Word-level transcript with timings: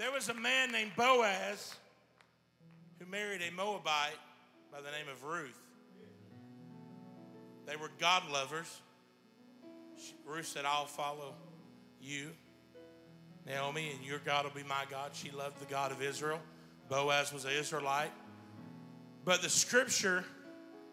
There 0.00 0.10
was 0.10 0.30
a 0.30 0.34
man 0.34 0.72
named 0.72 0.92
Boaz 0.96 1.74
who 2.98 3.04
married 3.04 3.42
a 3.42 3.52
Moabite 3.54 4.16
by 4.72 4.78
the 4.78 4.90
name 4.90 5.06
of 5.12 5.24
Ruth. 5.24 5.60
They 7.66 7.76
were 7.76 7.90
God 7.98 8.22
lovers. 8.32 8.80
Ruth 10.24 10.46
said, 10.46 10.64
I'll 10.64 10.86
follow 10.86 11.34
you, 12.00 12.30
Naomi, 13.46 13.90
and 13.94 14.02
your 14.02 14.20
God 14.20 14.44
will 14.44 14.52
be 14.52 14.66
my 14.66 14.84
God. 14.90 15.10
She 15.12 15.30
loved 15.32 15.60
the 15.60 15.66
God 15.66 15.92
of 15.92 16.00
Israel. 16.00 16.40
Boaz 16.88 17.30
was 17.30 17.44
an 17.44 17.52
Israelite. 17.52 18.12
But 19.26 19.42
the 19.42 19.50
scripture, 19.50 20.24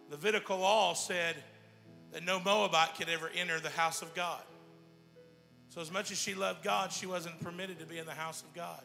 the 0.09 0.17
Levitical 0.17 0.57
law, 0.57 0.95
said 0.95 1.37
that 2.11 2.25
no 2.25 2.41
Moabite 2.41 2.95
could 2.97 3.07
ever 3.07 3.31
enter 3.33 3.57
the 3.61 3.69
house 3.69 4.01
of 4.01 4.13
God. 4.13 4.41
So, 5.69 5.79
as 5.79 5.93
much 5.93 6.11
as 6.11 6.19
she 6.19 6.33
loved 6.33 6.61
God, 6.61 6.91
she 6.91 7.05
wasn't 7.05 7.39
permitted 7.39 7.79
to 7.79 7.85
be 7.85 7.99
in 7.99 8.05
the 8.05 8.11
house 8.11 8.41
of 8.41 8.53
God. 8.53 8.81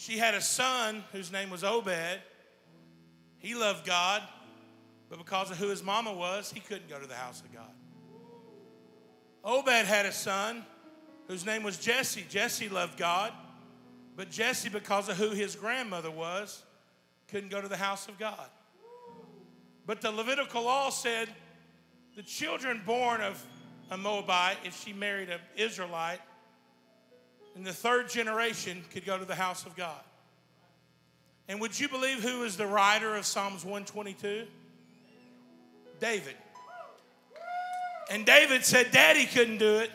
She 0.00 0.16
had 0.16 0.32
a 0.32 0.40
son 0.40 1.04
whose 1.12 1.30
name 1.30 1.50
was 1.50 1.62
Obed. 1.62 2.20
He 3.36 3.54
loved 3.54 3.84
God, 3.84 4.22
but 5.10 5.18
because 5.18 5.50
of 5.50 5.58
who 5.58 5.68
his 5.68 5.82
mama 5.82 6.10
was, 6.10 6.50
he 6.50 6.58
couldn't 6.58 6.88
go 6.88 6.98
to 6.98 7.06
the 7.06 7.14
house 7.14 7.42
of 7.42 7.52
God. 7.52 7.70
Obed 9.44 9.68
had 9.68 10.06
a 10.06 10.12
son 10.12 10.64
whose 11.28 11.44
name 11.44 11.62
was 11.62 11.76
Jesse. 11.76 12.24
Jesse 12.30 12.70
loved 12.70 12.96
God, 12.96 13.34
but 14.16 14.30
Jesse, 14.30 14.70
because 14.70 15.10
of 15.10 15.18
who 15.18 15.32
his 15.32 15.54
grandmother 15.54 16.10
was, 16.10 16.62
couldn't 17.28 17.50
go 17.50 17.60
to 17.60 17.68
the 17.68 17.76
house 17.76 18.08
of 18.08 18.18
God. 18.18 18.48
But 19.84 20.00
the 20.00 20.10
Levitical 20.10 20.62
law 20.62 20.88
said 20.88 21.28
the 22.16 22.22
children 22.22 22.80
born 22.86 23.20
of 23.20 23.44
a 23.90 23.98
Moabite, 23.98 24.56
if 24.64 24.82
she 24.82 24.94
married 24.94 25.28
an 25.28 25.40
Israelite, 25.56 26.20
in 27.60 27.64
the 27.64 27.72
third 27.74 28.08
generation 28.08 28.82
could 28.90 29.04
go 29.04 29.18
to 29.18 29.26
the 29.26 29.34
house 29.34 29.66
of 29.66 29.76
God. 29.76 30.00
And 31.46 31.60
would 31.60 31.78
you 31.78 31.90
believe 31.90 32.22
who 32.22 32.42
is 32.44 32.56
the 32.56 32.66
writer 32.66 33.14
of 33.16 33.26
Psalms 33.26 33.66
122? 33.66 34.46
David. 36.00 36.36
And 38.10 38.24
David 38.24 38.64
said, 38.64 38.90
Daddy 38.92 39.26
couldn't 39.26 39.58
do 39.58 39.76
it, 39.76 39.90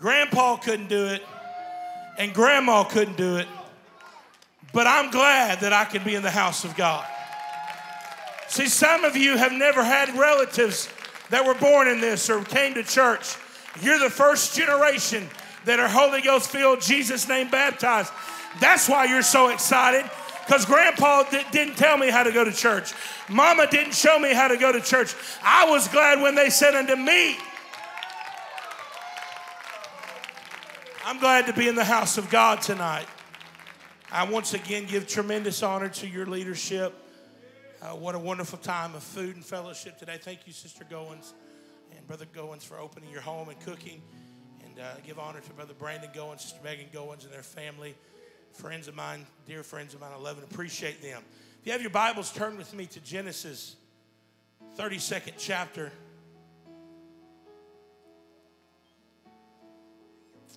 Grandpa 0.00 0.56
couldn't 0.56 0.88
do 0.88 1.06
it, 1.06 1.22
and 2.18 2.34
Grandma 2.34 2.82
couldn't 2.82 3.16
do 3.16 3.36
it. 3.36 3.46
But 4.72 4.88
I'm 4.88 5.12
glad 5.12 5.60
that 5.60 5.72
I 5.72 5.84
can 5.84 6.02
be 6.02 6.16
in 6.16 6.22
the 6.22 6.32
house 6.32 6.64
of 6.64 6.74
God. 6.76 7.06
See, 8.48 8.66
some 8.66 9.04
of 9.04 9.16
you 9.16 9.36
have 9.36 9.52
never 9.52 9.84
had 9.84 10.18
relatives 10.18 10.88
that 11.28 11.46
were 11.46 11.54
born 11.54 11.86
in 11.86 12.00
this 12.00 12.28
or 12.28 12.42
came 12.42 12.74
to 12.74 12.82
church. 12.82 13.36
You're 13.80 14.00
the 14.00 14.10
first 14.10 14.56
generation 14.56 15.28
that 15.64 15.78
are 15.78 15.88
Holy 15.88 16.22
Ghost 16.22 16.50
filled, 16.50 16.80
Jesus' 16.80 17.28
name 17.28 17.50
baptized. 17.50 18.12
That's 18.60 18.88
why 18.88 19.04
you're 19.04 19.22
so 19.22 19.50
excited 19.50 20.08
because 20.46 20.64
grandpa 20.64 21.22
didn't 21.52 21.76
tell 21.76 21.96
me 21.96 22.10
how 22.10 22.24
to 22.24 22.32
go 22.32 22.44
to 22.44 22.52
church. 22.52 22.92
Mama 23.28 23.68
didn't 23.70 23.94
show 23.94 24.18
me 24.18 24.34
how 24.34 24.48
to 24.48 24.56
go 24.56 24.72
to 24.72 24.80
church. 24.80 25.14
I 25.44 25.70
was 25.70 25.86
glad 25.88 26.20
when 26.20 26.34
they 26.34 26.50
said 26.50 26.74
unto 26.74 26.96
me, 26.96 27.36
I'm 31.04 31.18
glad 31.18 31.46
to 31.46 31.52
be 31.52 31.68
in 31.68 31.76
the 31.76 31.84
house 31.84 32.18
of 32.18 32.30
God 32.30 32.62
tonight. 32.62 33.06
I 34.10 34.24
once 34.24 34.54
again 34.54 34.86
give 34.86 35.06
tremendous 35.06 35.62
honor 35.62 35.88
to 35.88 36.08
your 36.08 36.26
leadership. 36.26 36.94
Uh, 37.80 37.90
what 37.90 38.14
a 38.14 38.18
wonderful 38.18 38.58
time 38.58 38.94
of 38.96 39.02
food 39.02 39.36
and 39.36 39.44
fellowship 39.44 39.98
today. 39.98 40.18
Thank 40.20 40.46
you, 40.46 40.52
Sister 40.52 40.84
Goins 40.84 41.32
and 41.96 42.06
Brother 42.08 42.26
Goins, 42.26 42.62
for 42.62 42.78
opening 42.78 43.10
your 43.10 43.22
home 43.22 43.48
and 43.48 43.60
cooking. 43.60 44.02
Uh, 44.80 44.94
give 45.06 45.18
honor 45.18 45.40
to 45.40 45.50
Brother 45.52 45.74
Brandon 45.78 46.08
Goins, 46.14 46.40
Sister 46.40 46.58
Megan 46.64 46.86
Goins, 46.90 47.24
and 47.24 47.32
their 47.32 47.42
family. 47.42 47.94
Friends 48.52 48.88
of 48.88 48.94
mine, 48.94 49.26
dear 49.46 49.62
friends 49.62 49.92
of 49.92 50.00
mine, 50.00 50.10
I 50.14 50.18
love 50.18 50.38
and 50.38 50.50
appreciate 50.50 51.02
them. 51.02 51.22
If 51.60 51.66
you 51.66 51.72
have 51.72 51.82
your 51.82 51.90
Bibles, 51.90 52.32
turn 52.32 52.56
with 52.56 52.72
me 52.74 52.86
to 52.86 53.00
Genesis 53.00 53.76
32nd 54.78 55.34
chapter. 55.36 55.92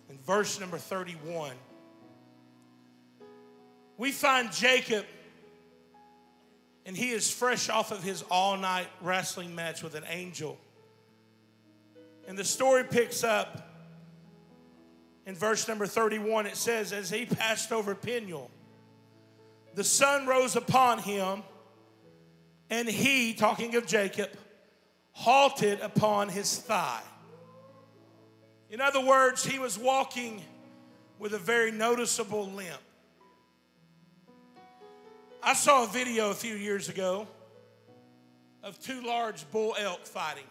In 0.09 0.17
verse 0.19 0.57
number 0.57 0.77
31, 0.77 1.51
we 3.97 4.13
find 4.13 4.53
Jacob 4.53 5.05
and 6.85 6.95
he 6.95 7.11
is 7.11 7.29
fresh 7.29 7.67
off 7.67 7.91
of 7.91 8.03
his 8.03 8.23
all 8.31 8.55
night 8.55 8.87
wrestling 9.01 9.53
match 9.53 9.83
with 9.83 9.95
an 9.95 10.03
angel. 10.07 10.57
And 12.25 12.37
the 12.37 12.45
story 12.45 12.85
picks 12.85 13.25
up 13.25 13.72
in 15.25 15.35
verse 15.35 15.67
number 15.67 15.85
31. 15.85 16.45
It 16.45 16.55
says, 16.55 16.93
As 16.93 17.09
he 17.09 17.25
passed 17.25 17.71
over 17.71 17.95
Peniel, 17.95 18.49
the 19.75 19.83
sun 19.83 20.27
rose 20.27 20.55
upon 20.55 20.99
him, 20.99 21.43
and 22.69 22.87
he, 22.87 23.33
talking 23.33 23.75
of 23.75 23.85
Jacob, 23.85 24.29
halted 25.11 25.79
upon 25.81 26.29
his 26.29 26.57
thigh. 26.57 27.01
In 28.69 28.81
other 28.81 29.01
words, 29.01 29.45
he 29.45 29.59
was 29.59 29.77
walking 29.77 30.41
with 31.19 31.33
a 31.33 31.39
very 31.39 31.71
noticeable 31.71 32.47
limp. 32.47 32.81
I 35.41 35.53
saw 35.53 35.83
a 35.83 35.87
video 35.87 36.31
a 36.31 36.33
few 36.33 36.55
years 36.55 36.89
ago 36.89 37.27
of 38.63 38.79
two 38.79 39.01
large 39.05 39.49
bull 39.51 39.75
elk 39.77 40.05
fighting. 40.05 40.45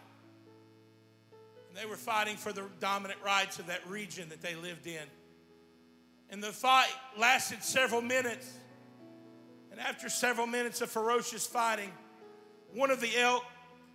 And 1.73 1.81
they 1.81 1.89
were 1.89 1.97
fighting 1.97 2.37
for 2.37 2.53
the 2.53 2.65
dominant 2.79 3.19
rights 3.25 3.57
of 3.57 3.65
that 3.65 3.87
region 3.89 4.29
that 4.29 4.43
they 4.43 4.53
lived 4.53 4.85
in. 4.85 5.01
And 6.29 6.43
the 6.43 6.51
fight 6.51 6.91
lasted 7.17 7.63
several 7.63 7.99
minutes. 7.99 8.47
And 9.71 9.79
after 9.79 10.07
several 10.07 10.45
minutes 10.45 10.81
of 10.81 10.91
ferocious 10.91 11.47
fighting, 11.47 11.91
one 12.75 12.91
of 12.91 13.01
the 13.01 13.17
elk 13.17 13.43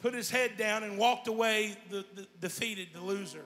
put 0.00 0.12
his 0.12 0.28
head 0.28 0.56
down 0.56 0.82
and 0.82 0.98
walked 0.98 1.28
away, 1.28 1.76
the, 1.88 2.04
the 2.16 2.26
defeated, 2.40 2.88
the 2.92 3.00
loser. 3.00 3.44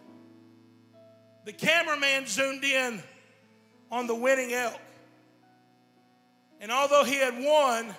The 1.44 1.52
cameraman 1.52 2.26
zoomed 2.26 2.64
in 2.64 3.02
on 3.90 4.06
the 4.06 4.14
winning 4.14 4.54
elk. 4.54 4.80
And 6.58 6.72
although 6.72 7.04
he 7.04 7.16
had 7.16 7.34
won, 7.38 7.94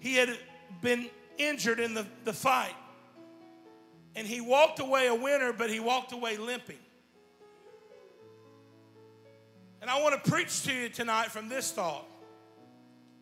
he 0.00 0.16
had 0.16 0.36
been 0.82 1.08
injured 1.36 1.78
in 1.78 1.94
the, 1.94 2.04
the 2.24 2.32
fight. 2.32 2.74
And 4.18 4.26
he 4.26 4.40
walked 4.40 4.80
away 4.80 5.06
a 5.06 5.14
winner, 5.14 5.52
but 5.52 5.70
he 5.70 5.78
walked 5.78 6.10
away 6.10 6.36
limping. 6.36 6.80
And 9.80 9.88
I 9.88 10.02
want 10.02 10.22
to 10.22 10.28
preach 10.28 10.64
to 10.64 10.74
you 10.74 10.88
tonight 10.88 11.30
from 11.30 11.48
this 11.48 11.70
thought 11.70 12.04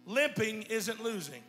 limping 0.07 0.63
isn't 0.63 1.05
losing. 1.05 1.43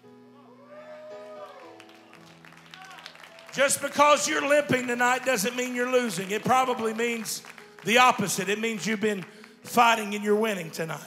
Just 3.53 3.81
because 3.81 4.27
you're 4.27 4.45
limping 4.45 4.87
tonight 4.87 5.23
doesn't 5.23 5.55
mean 5.55 5.73
you're 5.73 5.91
losing. 5.91 6.31
It 6.31 6.43
probably 6.43 6.93
means 6.93 7.41
the 7.85 7.99
opposite. 7.99 8.49
It 8.49 8.59
means 8.59 8.85
you've 8.85 8.99
been 8.99 9.23
fighting 9.63 10.13
and 10.13 10.25
you're 10.25 10.35
winning 10.35 10.71
tonight. 10.71 10.99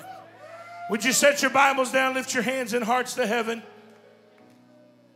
Would 0.88 1.04
you 1.04 1.12
set 1.12 1.42
your 1.42 1.50
Bibles 1.50 1.92
down, 1.92 2.14
lift 2.14 2.32
your 2.32 2.42
hands 2.42 2.72
and 2.72 2.82
hearts 2.82 3.16
to 3.16 3.26
heaven? 3.26 3.62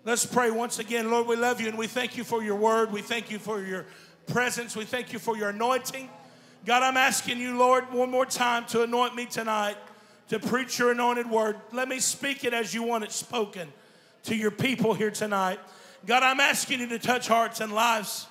Let's 0.07 0.27
pray 0.27 0.51
once 0.51 0.79
again. 0.79 1.11
Lord, 1.11 1.27
we 1.27 1.35
love 1.35 1.63
you 1.63 1.69
and 1.69 1.79
we 1.79 1.87
thank 1.87 2.19
you 2.19 2.25
for 2.25 2.43
your 2.43 2.57
word. 2.57 2.93
We 2.93 3.01
thank 3.01 3.31
you 3.31 3.39
for 3.39 3.63
your 3.63 3.87
presence. 4.27 4.77
We 4.77 4.85
thank 4.85 5.15
you 5.15 5.19
for 5.19 5.35
your 5.35 5.49
anointing. 5.49 6.11
God, 6.67 6.83
I'm 6.83 6.99
asking 6.99 7.39
you, 7.39 7.57
Lord, 7.57 7.91
one 7.91 8.11
more 8.11 8.27
time 8.27 8.67
to 8.67 8.83
anoint 8.83 9.15
me 9.15 9.25
tonight 9.25 9.79
to 10.29 10.39
preach 10.39 10.79
your 10.79 10.93
anointed 10.93 11.31
word. 11.31 11.57
Let 11.73 11.89
me 11.89 12.01
speak 12.01 12.45
it 12.45 12.53
as 12.53 12.75
you 12.75 12.83
want 12.83 13.05
it 13.05 13.13
spoken 13.13 13.73
to 14.25 14.37
your 14.37 14.51
people 14.51 14.93
here 14.93 15.11
tonight. 15.11 15.59
God, 16.05 16.23
I'm 16.23 16.41
asking 16.41 16.81
you 16.81 16.89
to 16.89 16.99
touch 16.99 17.27
hearts 17.27 17.61
and 17.61 17.73
lives. 17.73 18.27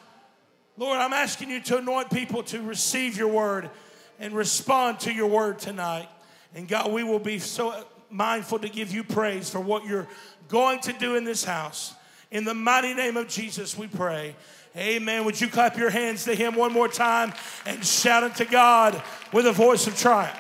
Lord, 0.78 1.00
I'm 1.00 1.14
asking 1.14 1.50
you 1.50 1.60
to 1.62 1.80
anoint 1.80 2.12
people 2.12 2.44
to 2.44 2.62
receive 2.62 3.18
your 3.18 3.30
word 3.30 3.72
and 4.20 4.36
respond 4.36 5.00
to 5.02 5.12
your 5.12 5.28
word 5.28 5.58
tonight. 5.58 6.08
And 6.54 6.68
God, 6.68 6.92
we 6.92 7.04
will 7.04 7.18
be 7.18 7.40
so 7.40 7.84
mindful 8.14 8.60
to 8.60 8.70
give 8.70 8.92
you 8.92 9.04
praise 9.04 9.50
for 9.50 9.60
what 9.60 9.86
you're 9.86 10.08
going 10.48 10.80
to 10.82 10.94
do 10.94 11.16
in 11.16 11.24
this 11.24 11.44
house. 11.44 11.94
In 12.32 12.46
the 12.46 12.54
mighty 12.54 12.94
name 12.94 13.18
of 13.18 13.28
Jesus, 13.28 13.78
we 13.78 13.88
pray. 13.88 14.36
Amen. 14.76 15.24
Would 15.26 15.40
you 15.40 15.48
clap 15.48 15.78
your 15.78 15.92
hands 15.92 16.24
to 16.26 16.34
Him 16.34 16.56
one 16.56 16.74
more 16.74 16.88
time 16.88 17.34
and 17.66 17.86
shout 17.86 18.24
unto 18.24 18.44
God 18.44 19.02
with 19.32 19.46
a 19.46 19.52
voice 19.52 19.86
of 19.86 19.98
triumph? 19.98 20.40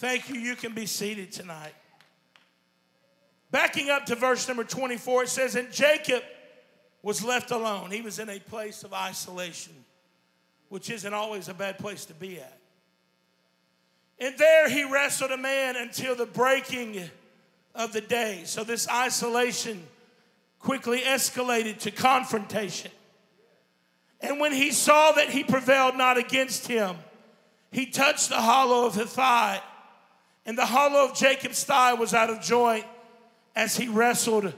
Thank 0.00 0.30
you. 0.30 0.36
You 0.36 0.56
can 0.56 0.72
be 0.72 0.86
seated 0.86 1.30
tonight. 1.30 1.74
Backing 3.50 3.90
up 3.90 4.06
to 4.06 4.14
verse 4.14 4.48
number 4.48 4.64
24, 4.64 5.24
it 5.24 5.28
says, 5.28 5.56
And 5.56 5.70
Jacob 5.70 6.22
was 7.02 7.24
left 7.24 7.50
alone. 7.50 7.90
He 7.90 8.02
was 8.02 8.18
in 8.18 8.28
a 8.28 8.38
place 8.38 8.82
of 8.84 8.92
isolation, 8.92 9.72
which 10.68 10.90
isn't 10.90 11.14
always 11.14 11.48
a 11.48 11.54
bad 11.54 11.78
place 11.78 12.04
to 12.06 12.14
be 12.14 12.38
at. 12.38 12.58
And 14.18 14.36
there 14.36 14.68
he 14.68 14.84
wrestled 14.84 15.30
a 15.30 15.36
man 15.36 15.76
until 15.76 16.14
the 16.14 16.26
breaking 16.26 17.02
of 17.74 17.92
the 17.92 18.02
day. 18.02 18.42
So 18.44 18.64
this 18.64 18.88
isolation 18.88 19.82
quickly 20.58 21.00
escalated 21.00 21.78
to 21.78 21.90
confrontation. 21.90 22.90
And 24.20 24.38
when 24.38 24.52
he 24.52 24.70
saw 24.70 25.12
that 25.12 25.30
he 25.30 25.42
prevailed 25.42 25.96
not 25.96 26.18
against 26.18 26.66
him, 26.66 26.96
he 27.72 27.86
touched 27.86 28.28
the 28.28 28.40
hollow 28.40 28.86
of 28.86 28.94
his 28.94 29.10
thigh, 29.10 29.62
and 30.44 30.58
the 30.58 30.66
hollow 30.66 31.08
of 31.08 31.16
Jacob's 31.16 31.64
thigh 31.64 31.94
was 31.94 32.12
out 32.12 32.28
of 32.28 32.42
joint 32.42 32.84
as 33.56 33.76
he 33.76 33.88
wrestled 33.88 34.52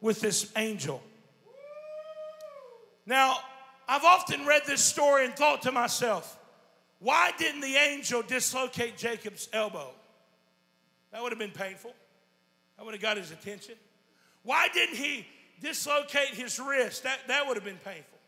with 0.00 0.20
this 0.20 0.50
angel. 0.56 1.02
Now, 3.06 3.38
I've 3.88 4.04
often 4.04 4.46
read 4.46 4.62
this 4.66 4.82
story 4.82 5.24
and 5.24 5.34
thought 5.34 5.62
to 5.62 5.72
myself, 5.72 6.38
why 7.00 7.32
didn't 7.38 7.60
the 7.60 7.76
angel 7.76 8.22
dislocate 8.22 8.96
Jacob's 8.96 9.48
elbow? 9.52 9.90
That 11.12 11.22
would 11.22 11.32
have 11.32 11.38
been 11.38 11.50
painful. 11.50 11.92
That 12.76 12.84
would 12.84 12.94
have 12.94 13.02
got 13.02 13.16
his 13.16 13.30
attention. 13.30 13.74
Why 14.42 14.68
didn't 14.72 14.96
he 14.96 15.26
dislocate 15.60 16.28
his 16.28 16.58
wrist? 16.58 17.02
That, 17.04 17.18
that 17.28 17.46
would 17.46 17.56
have 17.56 17.64
been 17.64 17.78
painful. 17.84 18.18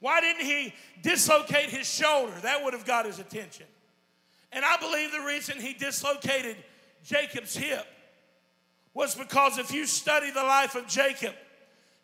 Why 0.00 0.20
didn't 0.20 0.44
he 0.44 0.74
dislocate 1.02 1.70
his 1.70 1.88
shoulder? 1.88 2.32
That 2.42 2.64
would 2.64 2.72
have 2.72 2.86
got 2.86 3.06
his 3.06 3.18
attention. 3.18 3.66
And 4.52 4.64
I 4.64 4.76
believe 4.78 5.12
the 5.12 5.20
reason 5.20 5.60
he 5.60 5.74
dislocated 5.74 6.56
Jacob's 7.04 7.56
hip 7.56 7.86
was 8.92 9.14
because 9.14 9.58
if 9.58 9.72
you 9.72 9.86
study 9.86 10.30
the 10.30 10.42
life 10.42 10.74
of 10.74 10.88
Jacob, 10.88 11.34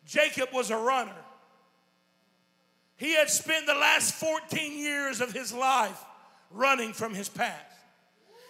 Jacob 0.05 0.49
was 0.53 0.69
a 0.69 0.77
runner. 0.77 1.11
He 2.97 3.13
had 3.13 3.29
spent 3.29 3.67
the 3.67 3.75
last 3.75 4.15
14 4.15 4.77
years 4.77 5.21
of 5.21 5.31
his 5.31 5.53
life 5.53 6.03
running 6.51 6.93
from 6.93 7.13
his 7.13 7.29
past. 7.29 7.63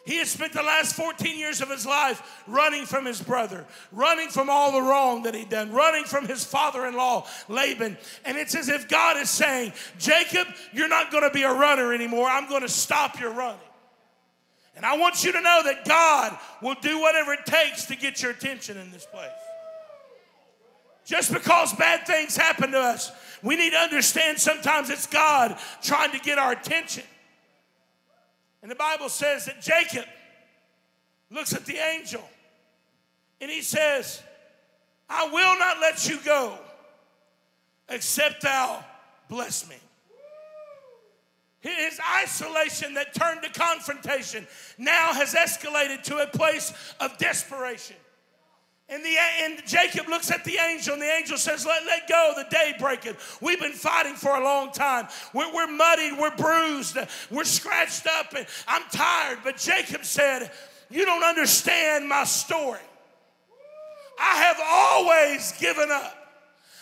He 0.06 0.20
had 0.20 0.28
spent 0.28 0.54
the 0.54 0.64
last 0.64 0.96
14 0.96 1.38
years 1.38 1.60
of 1.60 1.70
his 1.70 1.86
life 1.86 2.42
running 2.48 2.86
from 2.86 3.04
his 3.04 3.22
brother, 3.22 3.66
running 3.92 4.30
from 4.30 4.50
all 4.50 4.72
the 4.72 4.82
wrong 4.82 5.24
that 5.24 5.36
he'd 5.36 5.50
done, 5.50 5.74
running 5.74 6.06
from 6.06 6.26
his 6.26 6.46
father 6.46 6.86
in 6.86 6.96
law, 6.96 7.28
Laban. 7.50 7.98
And 8.24 8.38
it's 8.38 8.56
as 8.56 8.70
if 8.70 8.88
God 8.88 9.18
is 9.18 9.30
saying, 9.30 9.74
Jacob, 10.00 10.48
you're 10.72 10.88
not 10.88 11.12
going 11.12 11.24
to 11.24 11.30
be 11.30 11.44
a 11.44 11.52
runner 11.52 11.94
anymore. 11.94 12.30
I'm 12.30 12.48
going 12.48 12.62
to 12.62 12.70
stop 12.70 13.20
your 13.20 13.34
running. 13.34 13.60
And 14.78 14.86
I 14.86 14.96
want 14.98 15.26
you 15.26 15.34
to 15.34 15.42
know 15.42 15.62
that 15.66 15.84
God 15.84 16.38
will 16.62 16.76
do 16.82 17.02
whatever 17.02 17.34
it 17.34 17.46
takes 17.46 17.84
to 17.88 17.98
get 17.98 18.22
your 18.22 18.32
attention 18.32 18.78
in 18.78 18.92
this 18.92 19.06
place. 19.06 19.28
Just 21.04 21.34
because 21.34 21.74
bad 21.74 22.08
things 22.08 22.38
happen 22.38 22.72
to 22.72 22.80
us, 22.80 23.12
we 23.44 23.56
need 23.56 23.72
to 23.72 23.78
understand 23.78 24.40
sometimes 24.40 24.90
it's 24.90 25.08
God 25.08 25.58
trying 25.82 26.12
to 26.12 26.20
get 26.20 26.38
our 26.38 26.52
attention. 26.52 27.04
And 28.62 28.72
the 28.72 28.76
Bible 28.76 29.10
says 29.10 29.46
that 29.46 29.62
Jacob 29.62 30.06
looks 31.30 31.54
at 31.54 31.66
the 31.66 31.78
angel 31.78 32.24
and 33.40 33.52
he 33.52 33.62
says, 33.62 34.22
I 35.10 35.30
will 35.30 35.58
not 35.60 35.80
let 35.80 36.10
you 36.10 36.20
go 36.26 36.58
except 37.90 38.42
thou 38.42 38.84
bless 39.30 39.70
me. 39.70 39.76
His 41.60 42.00
isolation 42.22 42.94
that 42.94 43.14
turned 43.14 43.42
to 43.44 43.50
confrontation 43.50 44.48
now 44.78 45.14
has 45.14 45.34
escalated 45.34 46.04
to 46.04 46.18
a 46.18 46.28
place 46.28 46.72
of 47.00 47.18
desperation. 47.18 47.98
And, 48.90 49.04
the, 49.04 49.16
and 49.42 49.68
Jacob 49.68 50.08
looks 50.08 50.32
at 50.32 50.46
the 50.46 50.56
angel, 50.58 50.94
and 50.94 51.02
the 51.02 51.12
angel 51.12 51.38
says, 51.38 51.66
Let, 51.66 51.86
let 51.86 52.08
go, 52.08 52.34
the 52.38 52.46
day 52.50 52.74
breaketh. 52.80 53.38
We've 53.42 53.60
been 53.60 53.74
fighting 53.74 54.16
for 54.16 54.36
a 54.38 54.42
long 54.42 54.72
time. 54.72 55.10
We're, 55.34 55.54
we're 55.54 55.68
muddied, 55.68 56.18
we're 56.18 56.36
bruised, 56.36 56.98
we're 57.30 57.44
scratched 57.44 58.08
up, 58.08 58.34
and 58.34 58.48
I'm 58.66 58.84
tired. 58.90 59.40
But 59.44 59.58
Jacob 59.58 60.06
said, 60.06 60.52
You 60.90 61.04
don't 61.04 61.24
understand 61.24 62.08
my 62.08 62.24
story. 62.24 62.80
I 64.20 64.38
have 64.38 64.58
always 64.66 65.52
given 65.60 65.92
up. 65.92 66.16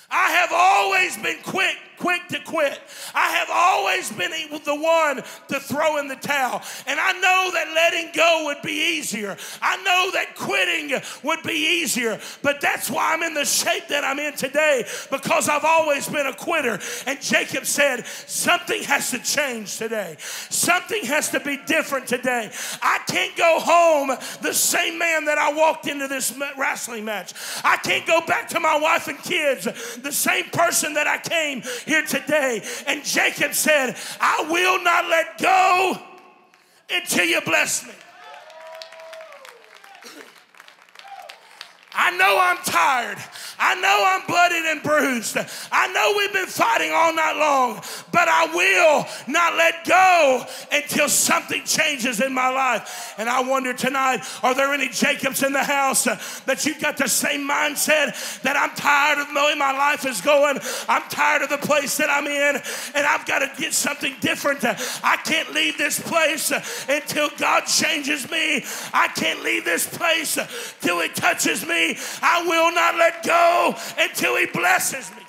I 0.10 0.30
have 0.32 0.52
always 0.54 1.18
been 1.18 1.42
quick 1.44 1.76
quick 1.98 2.28
to 2.30 2.40
quit. 2.40 2.80
I 3.14 3.32
have 3.32 3.50
always 3.52 4.12
been 4.12 4.32
the 4.66 4.76
one 4.76 5.18
to 5.48 5.60
throw 5.60 5.98
in 5.98 6.08
the 6.08 6.16
towel. 6.16 6.62
And 6.88 7.00
I 7.00 7.14
know 7.14 7.52
that 7.54 7.72
letting 7.74 8.12
go 8.14 8.46
would 8.46 8.62
be 8.62 8.98
easier. 8.98 9.38
I 9.62 9.78
know 9.78 10.12
that 10.14 10.36
quitting 10.36 11.02
would 11.24 11.44
be 11.44 11.82
easier. 11.82 12.20
But 12.42 12.62
that's 12.62 12.90
why 12.90 13.14
I'm 13.14 13.24
in 13.24 13.34
the 13.34 13.46
shape 13.46 13.88
that 13.90 14.04
I'm 14.04 14.20
in 14.20 14.34
today 14.34 14.86
because 15.12 15.50
I've 15.50 15.66
always 15.66 16.08
been 16.08 16.26
a 16.26 16.34
quitter. 16.34 16.80
And 17.06 17.22
Jacob 17.22 17.66
said, 17.66 18.06
Something 18.06 18.84
has 18.84 19.12
to 19.12 19.20
change 19.20 19.78
today. 19.78 20.16
Something 20.20 21.06
has 21.06 21.30
to 21.30 21.40
be 21.40 21.58
different 21.66 22.08
today. 22.08 22.52
I 22.82 23.00
can't 23.08 23.36
go 23.36 23.60
home 23.60 24.12
the 24.42 24.54
same 24.54 24.98
man 24.98 25.26
that 25.26 25.38
I 25.38 25.54
walked 25.54 25.88
into 25.88 26.08
this 26.08 26.38
wrestling 26.58 27.06
match. 27.06 27.34
I 27.64 27.78
can't 27.78 28.06
go 28.06 28.22
back 28.26 28.50
to 28.50 28.60
my 28.60 28.78
wife 28.80 29.08
and 29.08 29.18
kids 29.20 29.66
the 29.98 30.12
same 30.12 30.46
person 30.46 30.94
that 30.94 31.08
I 31.08 31.18
came 31.18 31.64
here 31.86 32.04
today. 32.04 32.64
And 32.88 33.04
Jacob 33.04 33.54
said, 33.54 33.96
I 34.20 34.48
will 34.50 34.84
not 34.84 35.10
let 35.10 35.38
go 35.38 36.00
until 36.90 37.26
you 37.26 37.42
bless 37.42 37.86
me. 37.86 37.94
I 41.96 42.16
know 42.18 42.38
I'm 42.42 42.58
tired. 42.58 43.18
I 43.58 43.76
know 43.76 44.04
I'm 44.06 44.28
blooded 44.28 44.66
and 44.66 44.84
bruised. 44.84 45.38
I 45.72 45.88
know 45.94 46.14
we've 46.18 46.34
been 46.34 46.48
fighting 46.48 46.92
all 46.92 47.14
night 47.14 47.38
long, 47.38 47.82
but 48.12 48.28
I 48.28 48.54
will 48.54 49.08
not 49.32 49.56
let 49.56 49.86
go 49.86 50.46
until 50.72 51.08
something 51.08 51.64
changes 51.64 52.20
in 52.20 52.34
my 52.34 52.50
life. 52.50 53.14
And 53.18 53.30
I 53.30 53.42
wonder 53.42 53.74
tonight 53.74 54.22
are 54.44 54.54
there 54.54 54.74
any 54.74 54.90
Jacobs 54.90 55.42
in 55.44 55.54
the 55.54 55.64
house 55.64 56.04
that 56.42 56.66
you've 56.66 56.82
got 56.82 56.98
the 56.98 57.08
same 57.08 57.48
mindset 57.48 58.42
that 58.42 58.58
I'm 58.58 58.76
tired 58.76 59.20
of 59.20 59.34
knowing 59.34 59.58
my 59.58 59.72
life 59.72 60.06
is 60.06 60.20
going? 60.22 60.60
I'm 60.90 61.04
tired 61.10 61.44
of 61.44 61.50
the 61.50 61.58
place 61.58 61.98
that 61.98 62.10
I'm 62.10 62.28
in, 62.28 62.62
and 62.96 63.08
I've 63.08 63.26
got 63.26 63.40
to 63.40 63.62
get 63.62 63.74
something 63.74 64.16
different. 64.20 64.66
I 64.66 65.18
can't 65.24 65.54
leave 65.54 65.78
this 65.78 66.00
place 66.00 66.52
until 66.90 67.30
God 67.38 67.62
changes 67.62 68.30
me. 68.30 68.66
I 68.94 69.08
can't 69.16 69.44
leave 69.44 69.64
this 69.64 69.88
place 69.88 70.38
till 70.82 71.00
He 71.00 71.10
touches 71.10 71.66
me. 71.66 71.85
I 72.22 72.46
will 72.48 72.72
not 72.74 72.96
let 72.96 73.24
go 73.24 73.76
until 73.98 74.38
He 74.38 74.48
blesses 74.48 75.12
me. 75.12 75.22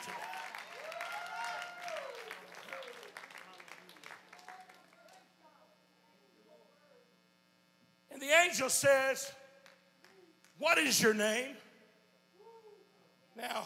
And 8.16 8.22
the 8.22 8.34
angel 8.46 8.70
says, 8.70 9.30
What 10.58 10.78
is 10.78 11.02
your 11.02 11.12
name? 11.12 11.54
Now, 13.36 13.64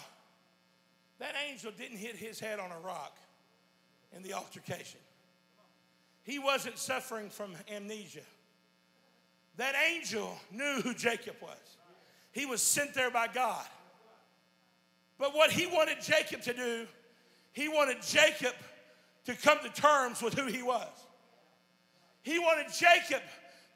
that 1.21 1.35
angel 1.49 1.71
didn't 1.71 1.99
hit 1.99 2.17
his 2.17 2.41
head 2.41 2.59
on 2.59 2.73
a 2.73 2.81
rock 2.81 3.17
in 4.17 4.25
the 4.25 4.33
altercation. 4.33 4.99
He 6.25 6.41
wasn't 6.41 6.79
suffering 6.79 7.31
from 7.31 7.53
amnesia. 7.73 8.27
That 9.57 9.75
angel 9.93 10.37
knew 10.51 10.81
who 10.83 10.95
Jacob 10.95 11.37
was. 11.41 11.77
He 12.33 12.47
was 12.47 12.63
sent 12.63 12.95
there 12.95 13.11
by 13.11 13.27
God. 13.29 13.67
But 15.19 15.35
what 15.35 15.51
he 15.51 15.67
wanted 15.67 16.01
Jacob 16.01 16.43
to 16.43 16.53
do, 16.55 16.87
he 17.53 17.69
wanted 17.69 18.03
Jacob 18.03 18.55
to 19.27 19.35
come 19.35 19.59
to 19.63 19.69
terms 19.81 20.23
with 20.23 20.35
who 20.35 20.47
he 20.47 20.63
was. 20.63 20.89
He 22.23 22.39
wanted 22.39 22.73
Jacob 22.73 23.23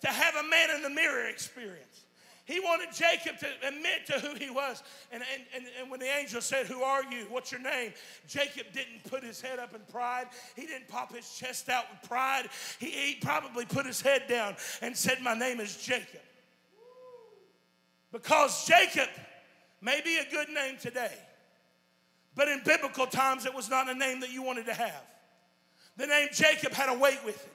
to 0.03 0.09
have 0.09 0.37
a 0.37 0.49
man 0.49 0.71
in 0.75 0.83
the 0.83 0.91
mirror 0.91 1.27
experience. 1.27 2.05
He 2.47 2.61
wanted 2.61 2.89
Jacob 2.95 3.39
to 3.39 3.47
admit 3.67 4.07
to 4.07 4.13
who 4.15 4.35
he 4.35 4.51
was. 4.51 4.83
And, 5.11 5.23
and, 5.33 5.43
and, 5.55 5.65
and, 5.81 5.91
when 5.91 5.99
the 5.99 6.07
angel 6.07 6.43
said, 6.43 6.67
Who 6.67 6.83
are 6.83 7.03
you? 7.05 7.27
What's 7.31 7.51
your 7.51 7.63
name? 7.63 7.93
Jacob 8.29 8.67
didn't 8.75 9.03
put 9.09 9.25
his 9.25 9.41
head 9.41 9.59
up 9.59 9.75
in 9.75 9.81
pride. 9.91 10.27
He 10.55 10.67
didn't 10.67 10.89
pop 10.89 11.15
his 11.15 11.31
chest 11.35 11.71
out 11.71 11.85
with 11.91 12.09
pride. 12.09 12.51
He, 12.79 12.91
he 12.91 13.15
probably 13.15 13.65
put 13.65 13.87
his 13.87 14.03
head 14.03 14.25
down 14.29 14.57
and 14.83 14.95
said, 14.95 15.23
My 15.23 15.33
name 15.33 15.59
is 15.59 15.79
Jacob. 15.79 16.21
Because 18.15 18.65
Jacob 18.65 19.09
may 19.83 20.01
be 20.01 20.19
a 20.19 20.31
good 20.31 20.49
name 20.49 20.77
today. 20.81 21.13
But 22.37 22.47
in 22.47 22.61
biblical 22.65 23.07
times, 23.07 23.45
it 23.45 23.53
was 23.53 23.69
not 23.69 23.91
a 23.91 23.95
name 23.95 24.21
that 24.21 24.33
you 24.33 24.41
wanted 24.41 24.67
to 24.67 24.75
have. 24.75 25.03
The 25.97 26.07
name 26.07 26.29
Jacob 26.33 26.73
had 26.73 26.95
a 26.95 26.97
weight 26.97 27.19
with 27.25 27.45
it. 27.45 27.51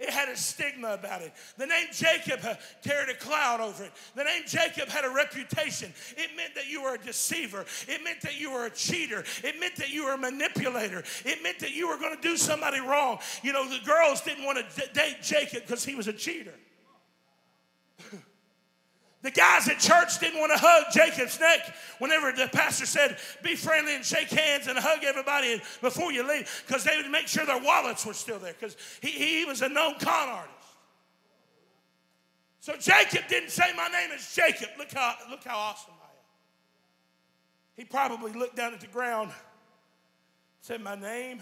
It 0.00 0.10
had 0.10 0.28
a 0.28 0.36
stigma 0.36 0.94
about 0.94 1.22
it. 1.22 1.32
The 1.56 1.66
name 1.66 1.86
Jacob 1.92 2.40
uh, 2.44 2.54
carried 2.82 3.10
a 3.10 3.14
cloud 3.14 3.60
over 3.60 3.84
it. 3.84 3.92
The 4.16 4.24
name 4.24 4.42
Jacob 4.44 4.88
had 4.88 5.04
a 5.04 5.10
reputation. 5.10 5.92
It 6.16 6.30
meant 6.36 6.56
that 6.56 6.68
you 6.68 6.82
were 6.82 6.96
a 6.96 6.98
deceiver. 6.98 7.64
It 7.86 8.02
meant 8.02 8.22
that 8.22 8.40
you 8.40 8.50
were 8.50 8.66
a 8.66 8.70
cheater. 8.70 9.22
It 9.44 9.60
meant 9.60 9.76
that 9.76 9.90
you 9.90 10.06
were 10.06 10.14
a 10.14 10.18
manipulator. 10.18 11.04
It 11.24 11.44
meant 11.44 11.60
that 11.60 11.76
you 11.76 11.86
were 11.86 11.96
going 11.96 12.16
to 12.16 12.20
do 12.22 12.36
somebody 12.36 12.80
wrong. 12.80 13.20
You 13.44 13.52
know, 13.52 13.68
the 13.68 13.84
girls 13.84 14.20
didn't 14.22 14.44
want 14.44 14.58
to 14.58 14.88
date 14.92 15.18
Jacob 15.22 15.62
because 15.62 15.84
he 15.84 15.94
was 15.94 16.08
a 16.08 16.12
cheater. 16.12 16.54
The 19.22 19.30
guys 19.30 19.68
at 19.68 19.78
church 19.78 20.18
didn't 20.18 20.40
want 20.40 20.52
to 20.52 20.58
hug 20.58 20.92
Jacob's 20.92 21.38
neck 21.38 21.60
whenever 22.00 22.32
the 22.32 22.48
pastor 22.48 22.86
said, 22.86 23.18
be 23.42 23.54
friendly 23.54 23.94
and 23.94 24.04
shake 24.04 24.30
hands 24.30 24.66
and 24.66 24.76
hug 24.76 25.04
everybody 25.04 25.62
before 25.80 26.12
you 26.12 26.26
leave, 26.28 26.64
because 26.66 26.82
they 26.82 26.96
would 26.96 27.10
make 27.10 27.28
sure 27.28 27.46
their 27.46 27.62
wallets 27.62 28.04
were 28.04 28.14
still 28.14 28.40
there, 28.40 28.52
because 28.52 28.76
he, 29.00 29.10
he 29.10 29.44
was 29.44 29.62
a 29.62 29.68
known 29.68 29.94
con 30.00 30.28
artist. 30.28 30.56
So 32.58 32.76
Jacob 32.76 33.28
didn't 33.28 33.50
say, 33.50 33.64
My 33.76 33.88
name 33.88 34.10
is 34.10 34.34
Jacob. 34.34 34.68
Look 34.76 34.92
how, 34.92 35.14
look 35.30 35.44
how 35.44 35.56
awesome 35.56 35.94
I 36.00 36.04
am. 36.04 36.24
He 37.74 37.84
probably 37.84 38.32
looked 38.32 38.56
down 38.56 38.74
at 38.74 38.80
the 38.80 38.88
ground, 38.88 39.30
said, 40.62 40.80
My 40.80 40.96
name 40.96 41.40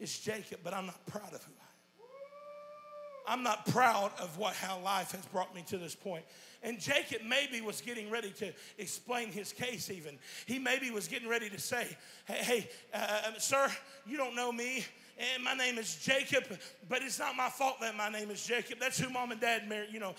is 0.00 0.18
Jacob, 0.18 0.60
but 0.64 0.74
I'm 0.74 0.86
not 0.86 1.04
proud 1.06 1.32
of 1.32 1.42
who 1.44 1.52
I 1.60 3.32
am. 3.32 3.38
I'm 3.38 3.42
not 3.44 3.66
proud 3.66 4.12
of 4.20 4.36
what 4.38 4.54
how 4.54 4.78
life 4.80 5.12
has 5.12 5.24
brought 5.26 5.54
me 5.54 5.62
to 5.68 5.78
this 5.78 5.94
point. 5.94 6.24
And 6.66 6.80
Jacob 6.80 7.22
maybe 7.24 7.60
was 7.60 7.80
getting 7.80 8.10
ready 8.10 8.30
to 8.38 8.52
explain 8.76 9.28
his 9.28 9.52
case, 9.52 9.88
even. 9.88 10.18
He 10.46 10.58
maybe 10.58 10.90
was 10.90 11.06
getting 11.06 11.28
ready 11.28 11.48
to 11.48 11.60
say, 11.60 11.96
Hey, 12.26 12.42
hey 12.42 12.70
uh, 12.92 13.38
sir, 13.38 13.70
you 14.04 14.16
don't 14.16 14.34
know 14.34 14.50
me 14.50 14.84
and 15.18 15.42
my 15.42 15.54
name 15.54 15.78
is 15.78 15.96
Jacob, 15.96 16.44
but 16.90 17.00
it's 17.02 17.18
not 17.18 17.34
my 17.36 17.48
fault 17.48 17.80
that 17.80 17.96
my 17.96 18.10
name 18.10 18.30
is 18.30 18.44
Jacob. 18.44 18.78
That's 18.78 18.98
who 18.98 19.08
mom 19.08 19.32
and 19.32 19.40
dad 19.40 19.66
married. 19.66 19.88
You 19.90 19.98
know, 19.98 20.14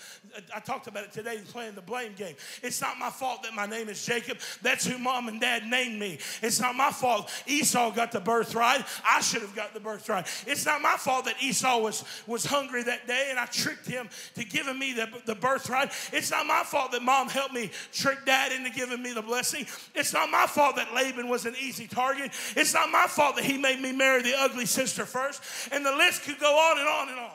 I 0.54 0.58
talked 0.58 0.88
about 0.88 1.04
it 1.04 1.12
today 1.12 1.38
playing 1.48 1.76
the 1.76 1.82
blame 1.82 2.14
game. 2.16 2.34
It's 2.62 2.80
not 2.80 2.98
my 2.98 3.10
fault 3.10 3.44
that 3.44 3.54
my 3.54 3.66
name 3.66 3.88
is 3.88 4.04
Jacob. 4.04 4.38
That's 4.60 4.84
who 4.84 4.98
mom 4.98 5.28
and 5.28 5.40
dad 5.40 5.66
named 5.66 6.00
me. 6.00 6.18
It's 6.42 6.60
not 6.60 6.74
my 6.74 6.90
fault 6.90 7.30
Esau 7.46 7.92
got 7.92 8.10
the 8.10 8.18
birthright. 8.20 8.84
I 9.08 9.20
should 9.20 9.42
have 9.42 9.54
got 9.54 9.72
the 9.72 9.80
birthright. 9.80 10.26
It's 10.46 10.66
not 10.66 10.82
my 10.82 10.96
fault 10.96 11.26
that 11.26 11.40
Esau 11.40 11.78
was, 11.78 12.04
was 12.26 12.44
hungry 12.44 12.82
that 12.82 13.06
day 13.06 13.28
and 13.30 13.38
I 13.38 13.46
tricked 13.46 13.86
him 13.86 14.08
to 14.34 14.44
giving 14.44 14.78
me 14.78 14.94
the, 14.94 15.08
the 15.26 15.34
birthright. 15.36 15.92
It's 16.12 16.32
not 16.32 16.44
my 16.44 16.64
fault 16.64 16.90
that 16.92 17.02
mom 17.02 17.28
helped 17.28 17.54
me 17.54 17.70
trick 17.92 18.26
dad 18.26 18.50
into 18.50 18.70
giving 18.70 19.00
me 19.00 19.12
the 19.12 19.22
blessing. 19.22 19.64
It's 19.94 20.12
not 20.12 20.28
my 20.28 20.46
fault 20.46 20.74
that 20.74 20.92
Laban 20.92 21.28
was 21.28 21.46
an 21.46 21.54
easy 21.60 21.86
target. 21.86 22.32
It's 22.56 22.74
not 22.74 22.90
my 22.90 23.06
fault 23.06 23.36
that 23.36 23.44
he 23.44 23.58
made 23.58 23.80
me 23.80 23.92
marry 23.92 24.22
the 24.22 24.34
ugly 24.36 24.66
sister 24.66 24.87
sister 24.88 25.04
first, 25.04 25.42
and 25.70 25.84
the 25.84 25.92
list 25.92 26.22
could 26.22 26.38
go 26.38 26.56
on 26.56 26.78
and 26.78 26.88
on 26.88 27.08
and 27.10 27.18
on. 27.18 27.30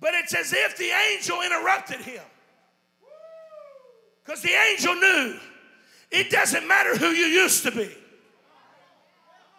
But 0.00 0.14
it's 0.14 0.34
as 0.34 0.52
if 0.52 0.76
the 0.76 0.90
angel 1.12 1.40
interrupted 1.42 2.00
him. 2.00 2.22
Because 4.24 4.42
the 4.42 4.52
angel 4.70 4.94
knew 4.94 5.38
it 6.10 6.30
doesn't 6.30 6.66
matter 6.66 6.96
who 6.96 7.08
you 7.08 7.26
used 7.26 7.62
to 7.64 7.70
be, 7.70 7.90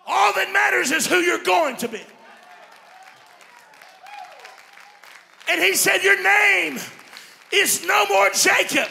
all 0.06 0.34
that 0.34 0.52
matters 0.52 0.92
is 0.92 1.08
who 1.08 1.18
you're 1.18 1.44
going 1.44 1.78
to 1.78 1.88
be. 1.88 2.02
And 5.50 5.62
he 5.62 5.76
said, 5.76 6.04
Your 6.04 6.22
name 6.22 6.80
is 7.52 7.86
no 7.86 8.06
more 8.08 8.30
Jacob. 8.32 8.90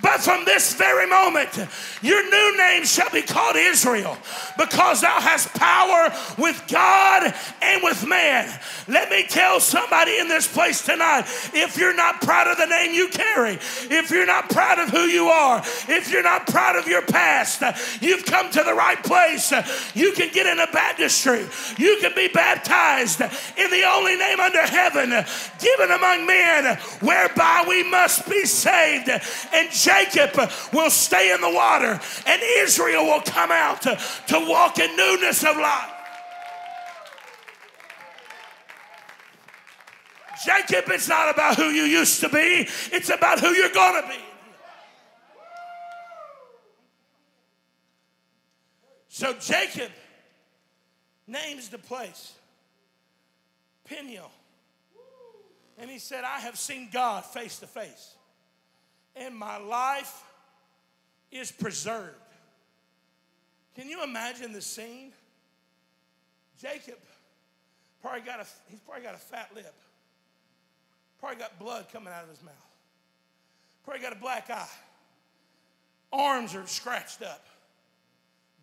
But 0.00 0.20
from 0.20 0.44
this 0.44 0.74
very 0.74 1.06
moment, 1.06 1.50
your 2.00 2.22
new 2.28 2.56
name 2.56 2.84
shall 2.84 3.10
be 3.10 3.22
called 3.22 3.56
Israel 3.56 4.16
because 4.58 5.00
thou 5.02 5.20
hast 5.20 5.52
power 5.54 6.12
with 6.38 6.62
God 6.68 7.34
and 7.60 7.82
with 7.82 8.06
man. 8.06 8.48
Let 8.88 9.10
me 9.10 9.24
tell 9.28 9.60
somebody 9.60 10.18
in 10.18 10.28
this 10.28 10.50
place 10.50 10.84
tonight 10.84 11.24
if 11.52 11.76
you're 11.76 11.94
not 11.94 12.20
proud 12.20 12.48
of 12.48 12.56
the 12.56 12.66
name 12.66 12.94
you 12.94 13.08
carry, 13.08 13.54
if 13.54 14.10
you're 14.10 14.26
not 14.26 14.48
proud 14.48 14.78
of 14.78 14.88
who 14.88 15.02
you 15.02 15.26
are, 15.26 15.58
if 15.88 16.10
you're 16.10 16.22
not 16.22 16.46
proud 16.46 16.76
of 16.76 16.88
your 16.88 17.02
past, 17.02 17.62
you've 18.00 18.24
come 18.24 18.50
to 18.50 18.62
the 18.62 18.74
right 18.74 19.02
place. 19.04 19.52
You 19.94 20.12
can 20.12 20.32
get 20.32 20.46
in 20.46 20.58
a 20.58 20.70
baptistry, 20.72 21.46
you 21.78 21.98
can 22.00 22.12
be 22.14 22.28
baptized 22.28 23.20
in 23.20 23.70
the 23.70 23.84
only 23.88 24.16
name 24.16 24.40
under 24.40 24.62
heaven 24.62 25.10
given 25.58 25.90
among 25.90 26.26
men 26.26 26.76
whereby 27.00 27.64
we 27.68 27.88
must 27.88 28.28
be 28.28 28.44
saved. 28.44 29.08
And 29.52 29.70
Jacob 29.82 30.50
will 30.72 30.90
stay 30.90 31.32
in 31.32 31.40
the 31.40 31.50
water, 31.50 32.00
and 32.26 32.42
Israel 32.58 33.04
will 33.04 33.22
come 33.22 33.50
out 33.50 33.82
to, 33.82 33.98
to 34.28 34.46
walk 34.48 34.78
in 34.78 34.94
newness 34.96 35.42
of 35.44 35.56
life. 35.56 35.90
Jacob, 40.44 40.84
it's 40.88 41.08
not 41.08 41.32
about 41.32 41.56
who 41.56 41.70
you 41.70 41.84
used 41.84 42.20
to 42.20 42.28
be, 42.28 42.68
it's 42.92 43.10
about 43.10 43.40
who 43.40 43.48
you're 43.48 43.70
going 43.70 44.02
to 44.02 44.08
be. 44.08 44.18
So 49.08 49.34
Jacob 49.34 49.90
names 51.26 51.68
the 51.68 51.78
place 51.78 52.32
Peniel. 53.84 54.30
And 55.78 55.90
he 55.90 55.98
said, 55.98 56.24
I 56.24 56.40
have 56.40 56.58
seen 56.58 56.88
God 56.92 57.24
face 57.24 57.58
to 57.58 57.66
face 57.66 58.14
and 59.16 59.34
my 59.34 59.58
life 59.58 60.24
is 61.30 61.50
preserved. 61.50 62.16
Can 63.74 63.88
you 63.88 64.02
imagine 64.02 64.52
the 64.52 64.60
scene? 64.60 65.12
Jacob 66.60 66.98
probably 68.00 68.20
got 68.20 68.40
a, 68.40 68.46
he's 68.68 68.80
probably 68.80 69.02
got 69.02 69.14
a 69.14 69.18
fat 69.18 69.50
lip. 69.54 69.74
Probably 71.18 71.38
got 71.38 71.58
blood 71.58 71.86
coming 71.92 72.12
out 72.12 72.24
of 72.24 72.30
his 72.30 72.42
mouth. 72.42 72.54
Probably 73.84 74.02
got 74.02 74.12
a 74.12 74.20
black 74.20 74.50
eye. 74.50 74.68
Arms 76.12 76.54
are 76.54 76.66
scratched 76.66 77.22
up. 77.22 77.46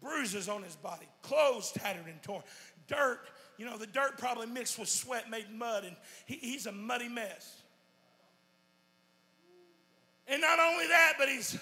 Bruises 0.01 0.47
on 0.47 0.63
his 0.63 0.75
body. 0.75 1.07
Clothes 1.23 1.71
tattered 1.71 2.05
and 2.05 2.21
torn. 2.21 2.43
Dirt, 2.87 3.19
you 3.57 3.65
know, 3.65 3.77
the 3.77 3.87
dirt 3.87 4.17
probably 4.17 4.47
mixed 4.47 4.79
with 4.79 4.87
sweat 4.87 5.29
made 5.29 5.51
mud, 5.51 5.83
and 5.83 5.95
he, 6.25 6.35
he's 6.35 6.65
a 6.67 6.71
muddy 6.71 7.09
mess. 7.09 7.58
And 10.29 10.41
not 10.41 10.59
only 10.59 10.87
that, 10.87 11.13
but 11.17 11.27
he's 11.27 11.57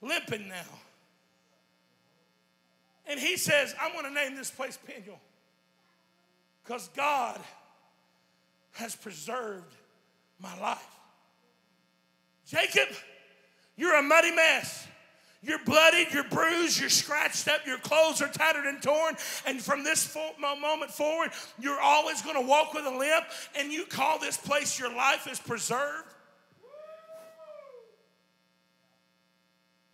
limping 0.00 0.48
now. 0.48 0.78
And 3.06 3.18
he 3.18 3.36
says, 3.36 3.74
I'm 3.80 3.92
going 3.92 4.04
to 4.04 4.10
name 4.12 4.36
this 4.36 4.50
place 4.50 4.78
Peniel 4.86 5.18
because 6.62 6.88
God 6.94 7.40
has 8.72 8.94
preserved 8.94 9.74
my 10.40 10.58
life. 10.60 10.86
Jacob, 12.46 12.88
you're 13.76 13.98
a 13.98 14.02
muddy 14.02 14.34
mess. 14.34 14.86
You're 15.44 15.64
bloodied, 15.64 16.12
you're 16.12 16.22
bruised, 16.22 16.78
you're 16.78 16.88
scratched 16.88 17.48
up, 17.48 17.66
your 17.66 17.78
clothes 17.78 18.22
are 18.22 18.28
tattered 18.28 18.64
and 18.66 18.80
torn. 18.80 19.16
And 19.44 19.60
from 19.60 19.82
this 19.82 20.16
moment 20.40 20.92
forward, 20.92 21.30
you're 21.58 21.80
always 21.80 22.22
going 22.22 22.40
to 22.40 22.46
walk 22.46 22.74
with 22.74 22.86
a 22.86 22.96
limp. 22.96 23.24
And 23.58 23.72
you 23.72 23.84
call 23.84 24.20
this 24.20 24.36
place 24.36 24.78
your 24.78 24.94
life 24.94 25.26
is 25.28 25.40
preserved. 25.40 26.06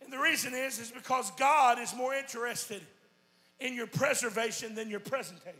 And 0.09 0.17
the 0.17 0.23
reason 0.23 0.55
is, 0.55 0.79
is 0.79 0.89
because 0.89 1.29
God 1.37 1.77
is 1.77 1.95
more 1.95 2.15
interested 2.15 2.81
in 3.59 3.75
your 3.75 3.85
preservation 3.85 4.73
than 4.73 4.89
your 4.89 4.99
presentation. 4.99 5.53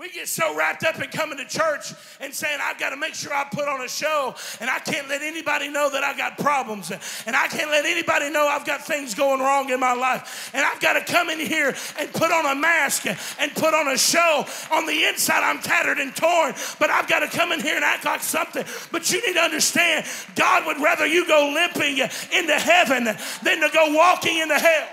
We 0.00 0.08
get 0.08 0.28
so 0.28 0.56
wrapped 0.56 0.82
up 0.82 0.98
in 0.98 1.10
coming 1.10 1.36
to 1.36 1.44
church 1.44 1.92
and 2.20 2.32
saying, 2.32 2.58
I've 2.62 2.78
got 2.78 2.88
to 2.88 2.96
make 2.96 3.14
sure 3.14 3.34
I 3.34 3.44
put 3.52 3.68
on 3.68 3.82
a 3.82 3.88
show, 3.88 4.34
and 4.58 4.70
I 4.70 4.78
can't 4.78 5.10
let 5.10 5.20
anybody 5.20 5.68
know 5.68 5.90
that 5.90 6.02
I've 6.02 6.16
got 6.16 6.38
problems, 6.38 6.90
and 6.90 7.36
I 7.36 7.48
can't 7.48 7.70
let 7.70 7.84
anybody 7.84 8.30
know 8.30 8.48
I've 8.48 8.64
got 8.64 8.86
things 8.86 9.14
going 9.14 9.40
wrong 9.40 9.68
in 9.68 9.78
my 9.78 9.92
life. 9.92 10.52
And 10.54 10.64
I've 10.64 10.80
got 10.80 10.94
to 10.94 11.12
come 11.12 11.28
in 11.28 11.38
here 11.38 11.76
and 11.98 12.10
put 12.14 12.32
on 12.32 12.46
a 12.46 12.54
mask 12.54 13.04
and 13.04 13.54
put 13.54 13.74
on 13.74 13.88
a 13.88 13.98
show. 13.98 14.46
On 14.72 14.86
the 14.86 15.04
inside, 15.04 15.42
I'm 15.42 15.60
tattered 15.60 15.98
and 15.98 16.16
torn, 16.16 16.54
but 16.78 16.88
I've 16.88 17.06
got 17.06 17.18
to 17.18 17.28
come 17.28 17.52
in 17.52 17.60
here 17.60 17.76
and 17.76 17.84
act 17.84 18.06
like 18.06 18.22
something. 18.22 18.64
But 18.90 19.12
you 19.12 19.20
need 19.26 19.34
to 19.34 19.42
understand, 19.42 20.06
God 20.34 20.64
would 20.64 20.80
rather 20.80 21.06
you 21.06 21.26
go 21.26 21.52
limping 21.52 21.98
into 21.98 22.54
heaven 22.54 23.04
than 23.04 23.60
to 23.60 23.68
go 23.70 23.92
walking 23.92 24.38
into 24.38 24.58
hell. 24.58 24.88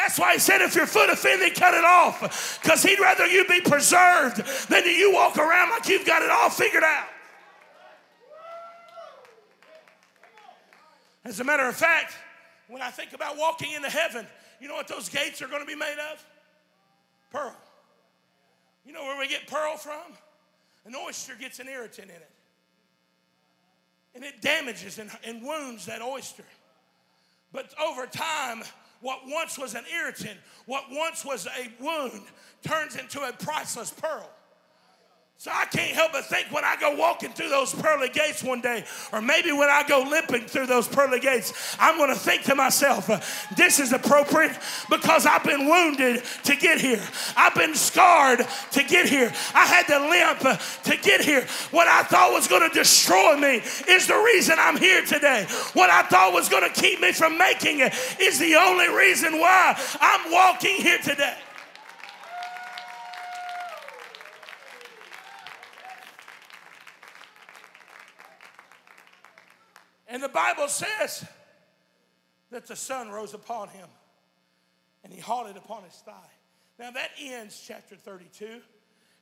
That's 0.00 0.18
why 0.18 0.32
he 0.32 0.38
said, 0.38 0.62
if 0.62 0.74
your 0.74 0.86
foot 0.86 1.10
offended, 1.10 1.54
cut 1.54 1.74
it 1.74 1.84
off. 1.84 2.58
Because 2.62 2.82
he'd 2.82 2.98
rather 2.98 3.26
you 3.26 3.44
be 3.44 3.60
preserved 3.60 4.38
than 4.68 4.84
you 4.86 5.12
walk 5.12 5.36
around 5.36 5.70
like 5.70 5.88
you've 5.88 6.06
got 6.06 6.22
it 6.22 6.30
all 6.30 6.48
figured 6.48 6.82
out. 6.82 7.06
As 11.22 11.38
a 11.40 11.44
matter 11.44 11.68
of 11.68 11.76
fact, 11.76 12.14
when 12.68 12.80
I 12.80 12.88
think 12.88 13.12
about 13.12 13.36
walking 13.36 13.72
into 13.72 13.90
heaven, 13.90 14.26
you 14.58 14.68
know 14.68 14.74
what 14.74 14.88
those 14.88 15.10
gates 15.10 15.42
are 15.42 15.48
going 15.48 15.60
to 15.60 15.66
be 15.66 15.76
made 15.76 15.98
of? 16.10 16.24
Pearl. 17.30 17.54
You 18.86 18.94
know 18.94 19.02
where 19.02 19.18
we 19.18 19.28
get 19.28 19.46
pearl 19.46 19.76
from? 19.76 20.14
An 20.86 20.94
oyster 20.96 21.34
gets 21.38 21.58
an 21.58 21.68
irritant 21.68 22.08
in 22.08 22.16
it. 22.16 22.30
And 24.14 24.24
it 24.24 24.40
damages 24.40 24.98
and, 24.98 25.10
and 25.24 25.42
wounds 25.42 25.84
that 25.86 26.00
oyster. 26.00 26.44
But 27.52 27.74
over 27.78 28.06
time, 28.06 28.62
what 29.00 29.20
once 29.26 29.58
was 29.58 29.74
an 29.74 29.84
irritant, 29.92 30.38
what 30.66 30.84
once 30.90 31.24
was 31.24 31.46
a 31.46 31.82
wound, 31.82 32.22
turns 32.66 32.96
into 32.96 33.20
a 33.22 33.32
priceless 33.32 33.90
pearl. 33.90 34.28
So 35.40 35.50
I 35.50 35.64
can't 35.64 35.92
help 35.92 36.12
but 36.12 36.26
think 36.26 36.52
when 36.52 36.66
I 36.66 36.76
go 36.78 36.96
walking 36.96 37.30
through 37.30 37.48
those 37.48 37.74
pearly 37.74 38.10
gates 38.10 38.44
one 38.44 38.60
day, 38.60 38.84
or 39.10 39.22
maybe 39.22 39.52
when 39.52 39.70
I 39.70 39.84
go 39.88 40.00
limping 40.06 40.44
through 40.44 40.66
those 40.66 40.86
pearly 40.86 41.18
gates, 41.18 41.78
I'm 41.80 41.96
going 41.96 42.10
to 42.10 42.14
think 42.14 42.42
to 42.42 42.54
myself, 42.54 43.08
uh, 43.08 43.20
this 43.56 43.80
is 43.80 43.94
appropriate 43.94 44.52
because 44.90 45.24
I've 45.24 45.42
been 45.42 45.64
wounded 45.64 46.24
to 46.44 46.56
get 46.56 46.78
here. 46.78 47.02
I've 47.38 47.54
been 47.54 47.74
scarred 47.74 48.46
to 48.72 48.84
get 48.84 49.08
here. 49.08 49.32
I 49.54 49.64
had 49.64 49.86
to 49.86 50.10
limp 50.10 50.44
uh, 50.44 50.58
to 50.90 50.96
get 50.98 51.22
here. 51.22 51.46
What 51.70 51.88
I 51.88 52.02
thought 52.02 52.32
was 52.32 52.46
going 52.46 52.68
to 52.68 52.74
destroy 52.78 53.38
me 53.38 53.62
is 53.88 54.06
the 54.08 54.22
reason 54.22 54.56
I'm 54.58 54.76
here 54.76 55.06
today. 55.06 55.46
What 55.72 55.88
I 55.88 56.02
thought 56.02 56.34
was 56.34 56.50
going 56.50 56.70
to 56.70 56.80
keep 56.82 57.00
me 57.00 57.12
from 57.12 57.38
making 57.38 57.80
it 57.80 57.94
is 58.20 58.38
the 58.38 58.56
only 58.56 58.88
reason 58.88 59.40
why 59.40 59.74
I'm 60.02 60.30
walking 60.30 60.76
here 60.76 60.98
today. 60.98 61.34
And 70.10 70.20
the 70.20 70.28
Bible 70.28 70.66
says 70.66 71.24
that 72.50 72.66
the 72.66 72.74
sun 72.74 73.10
rose 73.10 73.32
upon 73.32 73.68
him 73.68 73.88
and 75.04 75.12
he 75.12 75.20
halted 75.20 75.56
upon 75.56 75.84
his 75.84 75.94
thigh. 75.94 76.12
Now 76.78 76.90
that 76.90 77.10
ends 77.18 77.62
chapter 77.66 77.94
32. 77.94 78.60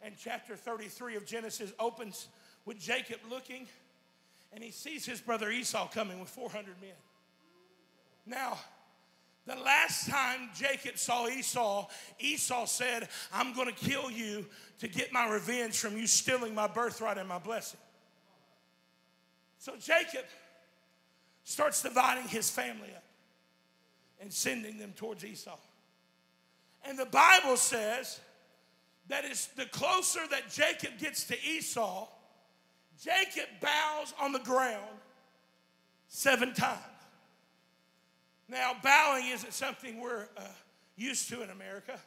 And 0.01 0.15
chapter 0.19 0.57
33 0.57 1.17
of 1.17 1.27
Genesis 1.27 1.73
opens 1.79 2.29
with 2.65 2.79
Jacob 2.79 3.19
looking 3.29 3.67
and 4.53 4.65
he 4.65 4.71
sees 4.71 5.05
his 5.05 5.21
brother 5.21 5.51
Esau 5.51 5.89
coming 5.89 6.21
with 6.21 6.31
400 6.31 6.75
men. 6.81 6.91
Now, 8.25 8.59
the 9.47 9.57
last 9.57 10.09
time 10.09 10.51
Jacob 10.55 10.99
saw 10.99 11.27
Esau, 11.27 11.89
Esau 12.19 12.65
said, 12.65 13.09
I'm 13.33 13.55
going 13.55 13.69
to 13.69 13.75
kill 13.75 14.11
you 14.11 14.47
to 14.81 14.89
get 14.89 15.13
my 15.13 15.29
revenge 15.29 15.79
from 15.79 15.99
you 15.99 16.07
stealing 16.07 16.55
my 16.55 16.67
birthright 16.67 17.19
and 17.19 17.29
my 17.29 17.39
blessing. 17.39 17.81
So 19.59 19.75
Jacob 19.77 20.25
starts 21.49 21.83
dividing 21.83 22.29
his 22.29 22.51
family 22.51 22.91
up 22.95 23.03
and 24.21 24.31
sending 24.31 24.77
them 24.77 24.93
towards 24.95 25.25
Esau. 25.25 25.57
And 26.85 26.99
the 26.99 27.07
Bible 27.07 27.57
says 27.57 28.21
that 29.09 29.25
it's 29.25 29.47
the 29.47 29.65
closer 29.65 30.21
that 30.31 30.51
Jacob 30.51 30.99
gets 30.99 31.25
to 31.25 31.37
Esau, 31.43 32.07
Jacob 33.03 33.49
bows 33.63 34.13
on 34.21 34.33
the 34.33 34.41
ground 34.41 34.99
seven 36.09 36.53
times. 36.53 36.83
Now, 38.51 38.73
bowing 38.83 39.29
isn't 39.29 39.55
something 39.55 40.03
we're 40.03 40.29
uh, 40.37 40.43
used 40.97 41.31
to 41.31 41.43
in 41.43 41.49
America. 41.49 41.99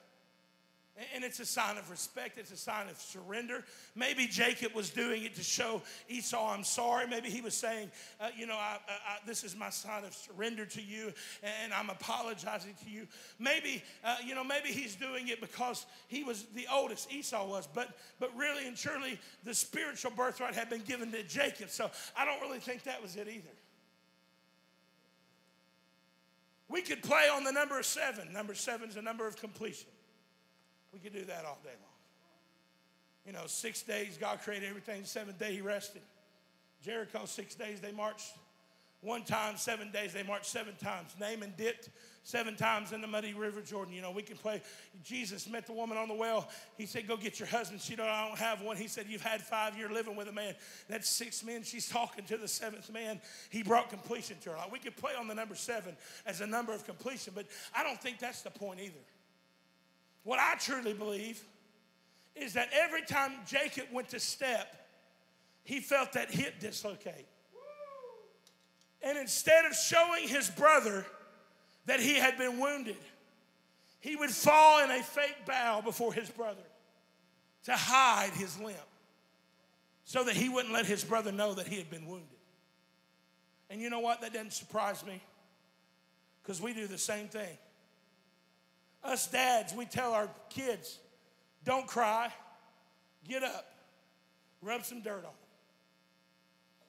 And 1.15 1.23
it's 1.23 1.39
a 1.39 1.45
sign 1.45 1.77
of 1.77 1.89
respect, 1.89 2.37
it's 2.37 2.51
a 2.51 2.57
sign 2.57 2.89
of 2.89 2.99
surrender. 2.99 3.63
Maybe 3.95 4.27
Jacob 4.27 4.73
was 4.73 4.89
doing 4.89 5.23
it 5.23 5.35
to 5.35 5.43
show 5.43 5.81
Esau, 6.09 6.53
I'm 6.53 6.65
sorry. 6.65 7.07
Maybe 7.07 7.29
he 7.29 7.39
was 7.39 7.55
saying, 7.55 7.89
uh, 8.19 8.27
You 8.37 8.45
know, 8.45 8.55
I, 8.55 8.77
I, 8.87 9.17
this 9.25 9.45
is 9.45 9.55
my 9.55 9.69
sign 9.69 10.03
of 10.03 10.13
surrender 10.13 10.65
to 10.65 10.81
you, 10.81 11.13
and 11.63 11.73
I'm 11.73 11.89
apologizing 11.89 12.75
to 12.83 12.89
you. 12.89 13.07
Maybe, 13.39 13.81
uh, 14.03 14.17
you 14.25 14.35
know, 14.35 14.43
maybe 14.43 14.67
he's 14.67 14.95
doing 14.95 15.29
it 15.29 15.39
because 15.39 15.85
he 16.09 16.23
was 16.23 16.45
the 16.55 16.67
oldest, 16.71 17.11
Esau 17.11 17.47
was, 17.47 17.67
but, 17.73 17.97
but 18.19 18.35
really 18.35 18.67
and 18.67 18.75
truly, 18.75 19.17
the 19.45 19.53
spiritual 19.53 20.11
birthright 20.11 20.55
had 20.55 20.69
been 20.69 20.81
given 20.81 21.09
to 21.13 21.23
Jacob. 21.23 21.69
So 21.69 21.89
I 22.17 22.25
don't 22.25 22.41
really 22.41 22.59
think 22.59 22.83
that 22.83 23.01
was 23.01 23.15
it 23.15 23.27
either. 23.29 23.49
We 26.67 26.81
could 26.81 27.01
play 27.01 27.29
on 27.33 27.45
the 27.45 27.51
number 27.51 27.81
seven. 27.81 28.31
Number 28.33 28.55
seven 28.55 28.89
is 28.89 28.97
a 28.97 29.01
number 29.01 29.25
of 29.25 29.37
completion. 29.37 29.87
We 30.93 30.99
could 30.99 31.13
do 31.13 31.25
that 31.25 31.45
all 31.45 31.59
day 31.63 31.69
long. 31.69 31.87
You 33.25 33.33
know, 33.33 33.47
six 33.47 33.83
days, 33.83 34.17
God 34.19 34.39
created 34.41 34.67
everything. 34.69 35.05
Seventh 35.05 35.39
day, 35.39 35.53
He 35.53 35.61
rested. 35.61 36.01
Jericho, 36.83 37.25
six 37.25 37.53
days, 37.55 37.79
they 37.79 37.91
marched 37.91 38.33
one 39.01 39.23
time, 39.23 39.57
seven 39.57 39.91
days, 39.91 40.13
they 40.13 40.21
marched 40.21 40.45
seven 40.45 40.75
times. 40.75 41.15
Naaman 41.19 41.53
dipped 41.57 41.89
seven 42.21 42.55
times 42.55 42.91
in 42.91 43.01
the 43.01 43.07
muddy 43.07 43.33
river 43.33 43.59
Jordan. 43.61 43.95
You 43.95 44.01
know, 44.03 44.11
we 44.11 44.21
can 44.21 44.37
play. 44.37 44.61
Jesus 45.03 45.49
met 45.49 45.65
the 45.65 45.73
woman 45.73 45.97
on 45.97 46.07
the 46.07 46.13
well. 46.13 46.47
He 46.77 46.85
said, 46.85 47.07
Go 47.07 47.17
get 47.17 47.39
your 47.39 47.47
husband. 47.47 47.81
She 47.81 47.95
said, 47.95 48.01
I 48.01 48.27
don't 48.27 48.37
have 48.37 48.61
one. 48.61 48.77
He 48.77 48.87
said, 48.87 49.07
You've 49.09 49.23
had 49.23 49.41
five 49.41 49.75
years 49.75 49.89
living 49.89 50.15
with 50.15 50.27
a 50.27 50.31
man. 50.31 50.53
That's 50.87 51.09
six 51.09 51.43
men. 51.43 51.63
She's 51.63 51.89
talking 51.89 52.25
to 52.25 52.37
the 52.37 52.47
seventh 52.47 52.91
man. 52.93 53.19
He 53.49 53.63
brought 53.63 53.89
completion 53.89 54.37
to 54.41 54.51
her. 54.51 54.57
Like 54.57 54.71
we 54.71 54.77
could 54.77 54.95
play 54.95 55.13
on 55.19 55.27
the 55.27 55.35
number 55.35 55.55
seven 55.55 55.97
as 56.27 56.41
a 56.41 56.47
number 56.47 56.71
of 56.71 56.85
completion, 56.85 57.33
but 57.35 57.47
I 57.75 57.83
don't 57.83 57.99
think 57.99 58.19
that's 58.19 58.43
the 58.43 58.51
point 58.51 58.81
either. 58.81 58.93
What 60.23 60.39
I 60.39 60.55
truly 60.55 60.93
believe 60.93 61.41
is 62.35 62.53
that 62.53 62.69
every 62.73 63.01
time 63.03 63.31
Jacob 63.45 63.85
went 63.91 64.09
to 64.09 64.19
step, 64.19 64.87
he 65.63 65.79
felt 65.79 66.13
that 66.13 66.31
hip 66.31 66.59
dislocate. 66.59 67.27
And 69.01 69.17
instead 69.17 69.65
of 69.65 69.73
showing 69.73 70.27
his 70.27 70.49
brother 70.49 71.05
that 71.85 71.99
he 71.99 72.15
had 72.15 72.37
been 72.37 72.59
wounded, 72.59 72.97
he 73.99 74.15
would 74.15 74.29
fall 74.29 74.83
in 74.83 74.91
a 74.91 75.01
fake 75.01 75.45
bow 75.45 75.81
before 75.81 76.13
his 76.13 76.29
brother 76.29 76.61
to 77.65 77.73
hide 77.73 78.31
his 78.31 78.59
limp 78.59 78.77
so 80.05 80.23
that 80.23 80.35
he 80.35 80.49
wouldn't 80.49 80.73
let 80.73 80.85
his 80.85 81.03
brother 81.03 81.31
know 81.31 81.53
that 81.53 81.67
he 81.67 81.77
had 81.77 81.89
been 81.89 82.07
wounded. 82.07 82.27
And 83.69 83.79
you 83.81 83.89
know 83.89 83.99
what? 83.99 84.21
That 84.21 84.33
doesn't 84.33 84.53
surprise 84.53 85.05
me 85.05 85.21
because 86.41 86.61
we 86.61 86.73
do 86.73 86.87
the 86.87 86.97
same 86.97 87.27
thing. 87.27 87.57
Us 89.03 89.27
dads, 89.27 89.73
we 89.73 89.85
tell 89.85 90.13
our 90.13 90.29
kids, 90.49 90.99
don't 91.65 91.87
cry, 91.87 92.31
get 93.27 93.43
up, 93.43 93.65
rub 94.61 94.85
some 94.85 95.01
dirt 95.01 95.17
on 95.17 95.23
them. 95.23 95.31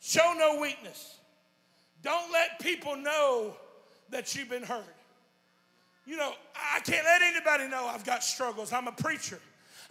Show 0.01 0.35
no 0.37 0.61
weakness. 0.61 1.19
Don't 2.03 2.33
let 2.33 2.59
people 2.61 2.97
know 2.97 3.57
that 4.11 4.35
you've 4.35 4.51
been 4.51 4.65
hurt. 4.65 4.85
You 6.05 6.17
know, 6.17 6.33
I 6.75 6.81
can't 6.81 7.05
let 7.05 7.23
anybody 7.23 7.69
know 7.69 7.87
I've 7.87 8.05
got 8.05 8.25
struggles. 8.25 8.73
I'm 8.73 8.89
a 8.89 8.93
preacher. 8.93 9.39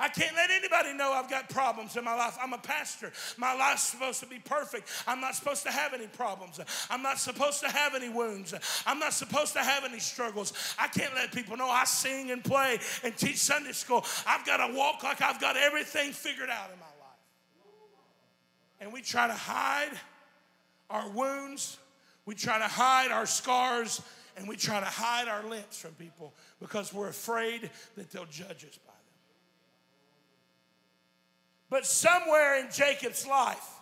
I 0.02 0.08
can't 0.08 0.36
let 0.36 0.50
anybody 0.50 0.94
know 0.94 1.12
I've 1.12 1.30
got 1.30 1.48
problems 1.48 1.96
in 1.96 2.04
my 2.04 2.16
life. 2.16 2.36
I'm 2.42 2.54
a 2.54 2.58
pastor. 2.58 3.12
My 3.38 3.54
life's 3.54 3.84
supposed 3.84 4.20
to 4.22 4.26
be 4.26 4.40
perfect. 4.40 4.90
I'm 5.06 5.22
not 5.22 5.36
supposed 5.36 5.62
to 5.64 5.72
have 5.72 5.94
any 5.94 6.08
problems. 6.08 6.60
I'm 6.90 7.04
not 7.04 7.20
supposed 7.20 7.60
to 7.62 7.70
have 7.70 7.94
any 7.94 8.10
wounds. 8.10 8.56
I'm 8.88 8.98
not 8.98 9.14
supposed 9.14 9.54
to 9.54 9.60
have 9.60 9.86
any 9.86 10.00
struggles. 10.00 10.54
I 10.80 10.88
can't 10.88 11.14
let 11.14 11.32
people 11.32 11.56
know 11.56 11.70
I 11.70 11.84
sing 11.84 12.32
and 12.32 12.44
play 12.44 12.80
and 13.04 13.16
teach 13.16 13.38
Sunday 13.38 13.74
school. 13.74 14.04
I've 14.26 14.44
got 14.44 14.66
to 14.66 14.74
walk 14.74 15.04
like 15.04 15.22
I've 15.22 15.40
got 15.40 15.56
everything 15.56 16.14
figured 16.14 16.50
out 16.50 16.72
in 16.74 16.80
my 16.80 16.86
life. 16.86 17.20
And 18.80 18.92
we 18.92 19.02
try 19.04 19.28
to 19.28 19.34
hide 19.34 19.92
our 20.90 21.08
wounds, 21.10 21.78
we 22.26 22.34
try 22.34 22.58
to 22.58 22.68
hide 22.68 23.12
our 23.12 23.28
scars, 23.28 24.02
and 24.36 24.50
we 24.50 24.56
try 24.56 24.80
to 24.80 24.86
hide 24.88 25.28
our 25.28 25.48
limps 25.48 25.80
from 25.80 25.92
people 25.92 26.34
because 26.60 26.92
we're 26.92 27.10
afraid 27.10 27.70
that 27.96 28.10
they'll 28.10 28.26
judge 28.26 28.66
us 28.66 28.80
by 28.84 28.91
but 31.72 31.86
somewhere 31.86 32.60
in 32.60 32.70
Jacob's 32.70 33.26
life, 33.26 33.80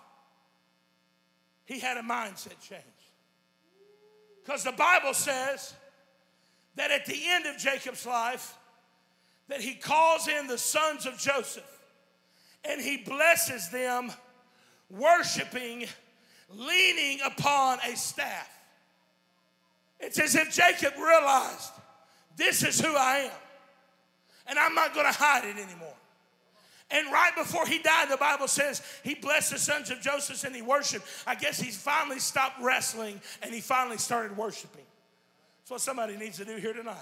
he 1.66 1.80
had 1.80 1.98
a 1.98 2.02
mindset 2.02 2.62
change. 2.62 2.84
Because 4.46 4.64
the 4.64 4.72
Bible 4.72 5.16
says 5.16 5.74
that 6.76 6.92
at 6.92 7.08
the 7.08 7.20
end 7.28 7.48
of 7.48 7.58
Jacob's 7.58 8.06
life, 8.06 8.56
that 9.48 9.60
he 9.60 9.74
calls 9.74 10.28
in 10.28 10.46
the 10.46 10.58
sons 10.58 11.08
of 11.08 11.18
Joseph 11.18 11.66
and 12.64 12.80
he 12.80 12.98
blesses 12.98 13.70
them, 13.70 14.12
worshiping, 14.92 15.88
leaning 16.54 17.20
upon 17.26 17.80
a 17.92 17.96
staff. 17.96 18.50
It's 20.00 20.20
as 20.20 20.36
if 20.36 20.54
Jacob 20.54 20.94
realized 20.96 21.72
this 22.38 22.64
is 22.64 22.80
who 22.80 22.96
I 22.96 23.32
am, 23.32 23.32
and 24.46 24.60
I'm 24.60 24.76
not 24.76 24.94
going 24.94 25.08
to 25.08 25.18
hide 25.18 25.46
it 25.46 25.58
anymore. 25.58 25.99
And 26.92 27.12
right 27.12 27.36
before 27.36 27.68
he 27.68 27.80
died, 27.80 28.10
the 28.10 28.18
Bible 28.18 28.48
says 28.48 28.82
he 29.04 29.14
blessed 29.14 29.52
the 29.52 29.60
sons 29.60 29.92
of 29.92 30.02
Joseph 30.02 30.44
and 30.44 30.56
he 30.56 30.62
worshiped. 30.62 31.06
I 31.28 31.36
guess 31.36 31.60
he 31.60 31.70
finally 31.70 32.20
stopped 32.20 32.60
wrestling 32.62 33.22
and 33.44 33.54
he 33.54 33.62
finally 33.62 33.98
started 33.98 34.36
worshiping. 34.36 34.86
That's 35.62 35.72
what 35.72 35.82
somebody 35.82 36.18
needs 36.18 36.38
to 36.38 36.46
do 36.46 36.56
here 36.56 36.74
tonight. 36.74 36.96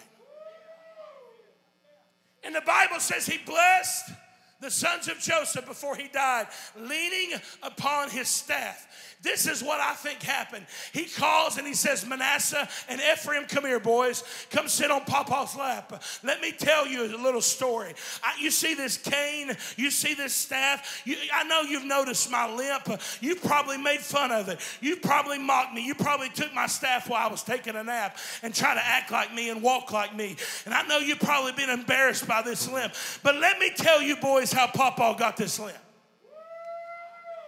And 2.43 2.53
the 2.53 2.61
Bible 2.61 2.99
says 2.99 3.25
he 3.25 3.37
blessed 3.37 4.11
the 4.59 4.71
sons 4.71 5.07
of 5.07 5.19
Joseph 5.19 5.65
before 5.65 5.95
he 5.95 6.07
died, 6.07 6.47
leaning 6.75 7.39
upon 7.61 8.09
his 8.09 8.27
staff. 8.27 8.87
This 9.21 9.47
is 9.47 9.63
what 9.63 9.79
I 9.79 9.93
think 9.93 10.21
happened. 10.21 10.67
He 10.93 11.05
calls 11.05 11.57
and 11.57 11.65
he 11.65 11.73
says, 11.73 12.05
Manasseh 12.05 12.67
and 12.87 13.01
Ephraim, 13.01 13.45
come 13.45 13.65
here, 13.65 13.79
boys. 13.79 14.23
Come 14.51 14.67
sit 14.67 14.91
on 14.91 15.01
Papa's 15.05 15.55
lap. 15.55 16.03
Let 16.23 16.39
me 16.39 16.51
tell 16.51 16.87
you 16.87 17.03
a 17.03 17.17
little 17.17 17.41
story. 17.41 17.93
I, 18.23 18.39
you 18.39 18.51
see 18.51 18.75
this 18.75 18.95
cane, 18.97 19.57
you 19.75 19.89
see 19.89 20.13
this 20.13 20.33
staff. 20.33 21.01
You, 21.03 21.17
I 21.33 21.43
know 21.45 21.61
you've 21.61 21.85
noticed 21.85 22.29
my 22.31 22.53
limp. 22.53 23.01
You 23.19 23.35
probably 23.35 23.77
made 23.77 24.01
fun 24.01 24.31
of 24.31 24.49
it. 24.49 24.59
You 24.81 24.97
probably 24.97 25.39
mocked 25.39 25.73
me. 25.73 25.85
You 25.85 25.95
probably 25.95 26.29
took 26.29 26.53
my 26.53 26.67
staff 26.67 27.09
while 27.09 27.27
I 27.27 27.31
was 27.31 27.41
taking 27.41 27.75
a 27.75 27.83
nap 27.83 28.17
and 28.43 28.53
try 28.53 28.75
to 28.75 28.85
act 28.85 29.11
like 29.11 29.33
me 29.33 29.49
and 29.49 29.63
walk 29.63 29.91
like 29.91 30.15
me. 30.15 30.35
And 30.65 30.75
I 30.75 30.85
know 30.87 30.99
you've 30.99 31.19
probably 31.19 31.53
been 31.53 31.71
embarrassed 31.71 32.27
by 32.27 32.43
this 32.43 32.71
limp. 32.71 32.93
But 33.23 33.35
let 33.37 33.57
me 33.59 33.71
tell 33.75 33.99
you, 34.01 34.15
boys, 34.15 34.46
how 34.51 34.67
Papa 34.67 35.15
got 35.17 35.37
this 35.37 35.59
limp. 35.59 35.77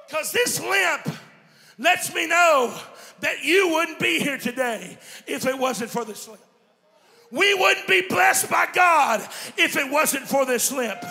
Because 0.07 0.31
this 0.31 0.59
limp 0.59 1.17
lets 1.77 2.13
me 2.13 2.27
know 2.27 2.77
that 3.19 3.43
you 3.43 3.69
wouldn't 3.69 3.99
be 3.99 4.19
here 4.19 4.37
today 4.37 4.97
if 5.27 5.45
it 5.45 5.57
wasn't 5.57 5.89
for 5.89 6.05
this 6.05 6.27
limp. 6.27 6.41
We 7.31 7.53
wouldn't 7.53 7.87
be 7.87 8.01
blessed 8.09 8.49
by 8.49 8.67
God 8.73 9.21
if 9.55 9.77
it 9.77 9.91
wasn't 9.91 10.27
for 10.27 10.47
this 10.47 10.71
limp. 10.71 11.03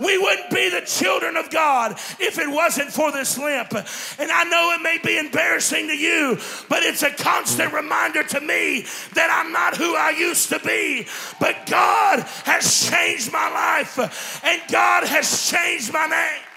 We 0.00 0.16
wouldn't 0.16 0.50
be 0.50 0.70
the 0.70 0.80
children 0.80 1.36
of 1.36 1.50
God 1.50 1.92
if 2.18 2.38
it 2.38 2.48
wasn't 2.48 2.90
for 2.90 3.12
this 3.12 3.36
limp. 3.36 3.74
And 3.74 4.30
I 4.30 4.44
know 4.44 4.72
it 4.74 4.82
may 4.82 4.98
be 5.04 5.18
embarrassing 5.18 5.88
to 5.88 5.96
you, 5.96 6.38
but 6.70 6.82
it's 6.84 7.02
a 7.02 7.10
constant 7.10 7.74
reminder 7.74 8.22
to 8.22 8.40
me 8.40 8.86
that 9.14 9.30
I'm 9.30 9.52
not 9.52 9.76
who 9.76 9.94
I 9.94 10.10
used 10.10 10.48
to 10.50 10.58
be. 10.60 11.06
But 11.38 11.66
God 11.66 12.20
has 12.44 12.88
changed 12.88 13.30
my 13.30 13.50
life, 13.50 14.42
and 14.42 14.62
God 14.70 15.04
has 15.04 15.50
changed 15.50 15.92
my 15.92 16.06
name. 16.06 16.47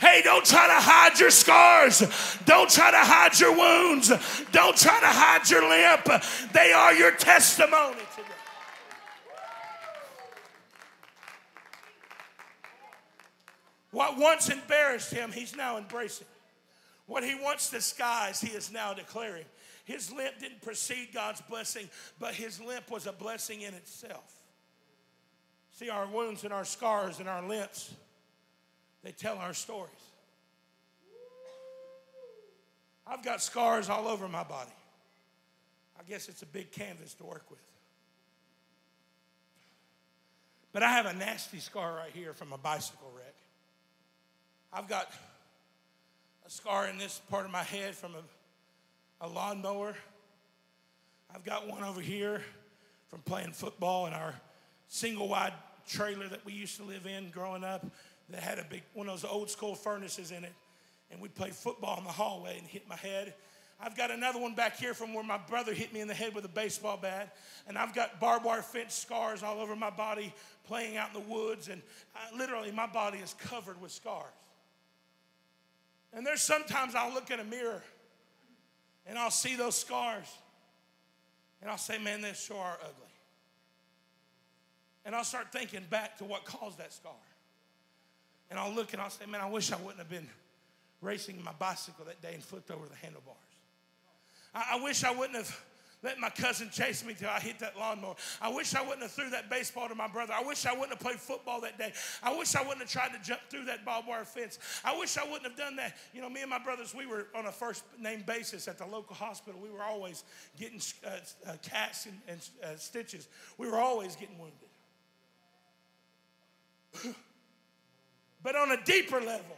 Hey, 0.00 0.22
don't 0.22 0.44
try 0.46 0.66
to 0.66 0.72
hide 0.72 1.20
your 1.20 1.30
scars. 1.30 2.00
Don't 2.46 2.70
try 2.70 2.90
to 2.90 2.96
hide 2.96 3.38
your 3.38 3.54
wounds. 3.54 4.08
Don't 4.50 4.76
try 4.76 4.98
to 4.98 5.06
hide 5.06 5.48
your 5.50 5.68
limp. 5.68 6.22
They 6.52 6.72
are 6.72 6.94
your 6.94 7.12
testimony. 7.12 8.00
What 13.90 14.16
once 14.16 14.48
embarrassed 14.48 15.12
him, 15.12 15.32
he's 15.32 15.54
now 15.54 15.76
embracing. 15.76 16.26
What 17.06 17.24
he 17.24 17.34
once 17.34 17.68
disguised, 17.68 18.42
he 18.42 18.56
is 18.56 18.72
now 18.72 18.94
declaring. 18.94 19.44
His 19.84 20.12
limp 20.12 20.38
didn't 20.38 20.62
precede 20.62 21.08
God's 21.12 21.40
blessing, 21.42 21.90
but 22.18 22.34
his 22.34 22.60
limp 22.60 22.90
was 22.90 23.06
a 23.06 23.12
blessing 23.12 23.62
in 23.62 23.74
itself. 23.74 24.32
See, 25.72 25.90
our 25.90 26.06
wounds 26.06 26.44
and 26.44 26.52
our 26.52 26.64
scars 26.64 27.18
and 27.18 27.28
our 27.28 27.46
limps, 27.46 27.92
they 29.02 29.12
tell 29.12 29.38
our 29.38 29.54
stories. 29.54 29.92
I've 33.06 33.24
got 33.24 33.42
scars 33.42 33.88
all 33.88 34.06
over 34.06 34.28
my 34.28 34.44
body. 34.44 34.70
I 35.98 36.02
guess 36.08 36.28
it's 36.28 36.42
a 36.42 36.46
big 36.46 36.70
canvas 36.70 37.14
to 37.14 37.24
work 37.24 37.44
with. 37.50 37.58
But 40.72 40.82
I 40.82 40.92
have 40.92 41.06
a 41.06 41.12
nasty 41.12 41.58
scar 41.58 41.94
right 41.94 42.12
here 42.12 42.32
from 42.32 42.52
a 42.52 42.58
bicycle 42.58 43.10
wreck. 43.16 43.34
I've 44.72 44.88
got 44.88 45.10
a 46.46 46.50
scar 46.50 46.86
in 46.86 46.98
this 46.98 47.20
part 47.28 47.44
of 47.44 47.50
my 47.50 47.64
head 47.64 47.96
from 47.96 48.14
a, 48.14 49.26
a 49.26 49.28
lawnmower. 49.28 49.94
I've 51.34 51.44
got 51.44 51.68
one 51.68 51.82
over 51.82 52.00
here 52.00 52.42
from 53.08 53.20
playing 53.20 53.52
football 53.52 54.06
in 54.06 54.12
our 54.12 54.34
single 54.86 55.28
wide 55.28 55.52
trailer 55.88 56.28
that 56.28 56.44
we 56.44 56.52
used 56.52 56.76
to 56.76 56.84
live 56.84 57.06
in 57.06 57.30
growing 57.30 57.64
up 57.64 57.84
that 58.32 58.42
had 58.42 58.58
a 58.58 58.64
big 58.64 58.82
one 58.94 59.08
of 59.08 59.20
those 59.20 59.30
old 59.30 59.50
school 59.50 59.74
furnaces 59.74 60.30
in 60.30 60.44
it. 60.44 60.52
And 61.10 61.20
we'd 61.20 61.34
play 61.34 61.50
football 61.50 61.98
in 61.98 62.04
the 62.04 62.10
hallway 62.10 62.56
and 62.58 62.66
hit 62.66 62.88
my 62.88 62.96
head. 62.96 63.34
I've 63.82 63.96
got 63.96 64.10
another 64.10 64.38
one 64.38 64.54
back 64.54 64.76
here 64.76 64.94
from 64.94 65.14
where 65.14 65.24
my 65.24 65.38
brother 65.38 65.72
hit 65.72 65.92
me 65.92 66.00
in 66.00 66.08
the 66.08 66.14
head 66.14 66.34
with 66.34 66.44
a 66.44 66.48
baseball 66.48 66.98
bat. 67.00 67.34
And 67.66 67.78
I've 67.78 67.94
got 67.94 68.20
barbed 68.20 68.44
wire 68.44 68.62
fence 68.62 68.94
scars 68.94 69.42
all 69.42 69.58
over 69.60 69.74
my 69.74 69.90
body 69.90 70.32
playing 70.64 70.96
out 70.96 71.08
in 71.14 71.22
the 71.22 71.28
woods. 71.28 71.68
And 71.68 71.82
I, 72.14 72.36
literally, 72.36 72.70
my 72.70 72.86
body 72.86 73.18
is 73.18 73.34
covered 73.34 73.80
with 73.80 73.90
scars. 73.90 74.26
And 76.12 76.26
there's 76.26 76.42
sometimes 76.42 76.94
I'll 76.94 77.12
look 77.12 77.30
in 77.30 77.40
a 77.40 77.44
mirror 77.44 77.82
and 79.06 79.18
I'll 79.18 79.30
see 79.30 79.56
those 79.56 79.76
scars 79.76 80.26
and 81.60 81.70
I'll 81.70 81.78
say, 81.78 81.98
man, 81.98 82.20
they 82.20 82.32
sure 82.32 82.56
are 82.56 82.78
ugly. 82.80 83.06
And 85.04 85.14
I'll 85.14 85.24
start 85.24 85.52
thinking 85.52 85.82
back 85.88 86.18
to 86.18 86.24
what 86.24 86.44
caused 86.44 86.78
that 86.78 86.92
scar. 86.92 87.12
And 88.50 88.58
I'll 88.58 88.72
look 88.72 88.92
and 88.92 89.00
I'll 89.00 89.10
say, 89.10 89.26
man, 89.26 89.40
I 89.40 89.48
wish 89.48 89.72
I 89.72 89.76
wouldn't 89.76 89.98
have 89.98 90.10
been 90.10 90.28
racing 91.00 91.42
my 91.44 91.52
bicycle 91.58 92.04
that 92.06 92.20
day 92.20 92.34
and 92.34 92.42
flipped 92.42 92.70
over 92.70 92.86
the 92.86 92.96
handlebars. 92.96 93.36
I, 94.54 94.72
I 94.72 94.82
wish 94.82 95.04
I 95.04 95.12
wouldn't 95.12 95.36
have 95.36 95.64
let 96.02 96.18
my 96.18 96.30
cousin 96.30 96.70
chase 96.72 97.04
me 97.04 97.14
till 97.14 97.28
I 97.28 97.40
hit 97.40 97.58
that 97.58 97.76
lawnmower. 97.78 98.14
I 98.40 98.48
wish 98.50 98.74
I 98.74 98.80
wouldn't 98.80 99.02
have 99.02 99.10
threw 99.10 99.28
that 99.30 99.50
baseball 99.50 99.86
to 99.88 99.94
my 99.94 100.08
brother. 100.08 100.32
I 100.34 100.42
wish 100.42 100.64
I 100.64 100.72
wouldn't 100.72 100.92
have 100.92 101.00
played 101.00 101.20
football 101.20 101.60
that 101.60 101.76
day. 101.78 101.92
I 102.22 102.34
wish 102.36 102.56
I 102.56 102.62
wouldn't 102.62 102.80
have 102.80 102.90
tried 102.90 103.12
to 103.12 103.22
jump 103.22 103.40
through 103.50 103.66
that 103.66 103.84
barbed 103.84 104.08
wire 104.08 104.24
fence. 104.24 104.58
I 104.82 104.98
wish 104.98 105.18
I 105.18 105.24
wouldn't 105.24 105.44
have 105.44 105.56
done 105.56 105.76
that. 105.76 105.98
You 106.14 106.22
know, 106.22 106.30
me 106.30 106.40
and 106.40 106.48
my 106.48 106.58
brothers, 106.58 106.94
we 106.94 107.04
were 107.06 107.26
on 107.34 107.46
a 107.46 107.52
first 107.52 107.84
name 107.98 108.24
basis 108.26 108.66
at 108.66 108.78
the 108.78 108.86
local 108.86 109.14
hospital. 109.14 109.60
We 109.60 109.70
were 109.70 109.82
always 109.82 110.24
getting 110.58 110.80
uh, 111.06 111.10
uh, 111.46 111.56
casts 111.62 112.06
and, 112.06 112.18
and 112.28 112.40
uh, 112.64 112.76
stitches. 112.76 113.28
We 113.58 113.68
were 113.68 113.78
always 113.78 114.16
getting 114.16 114.36
wounded. 114.38 114.68
But 118.42 118.56
on 118.56 118.70
a 118.72 118.82
deeper 118.84 119.20
level, 119.20 119.56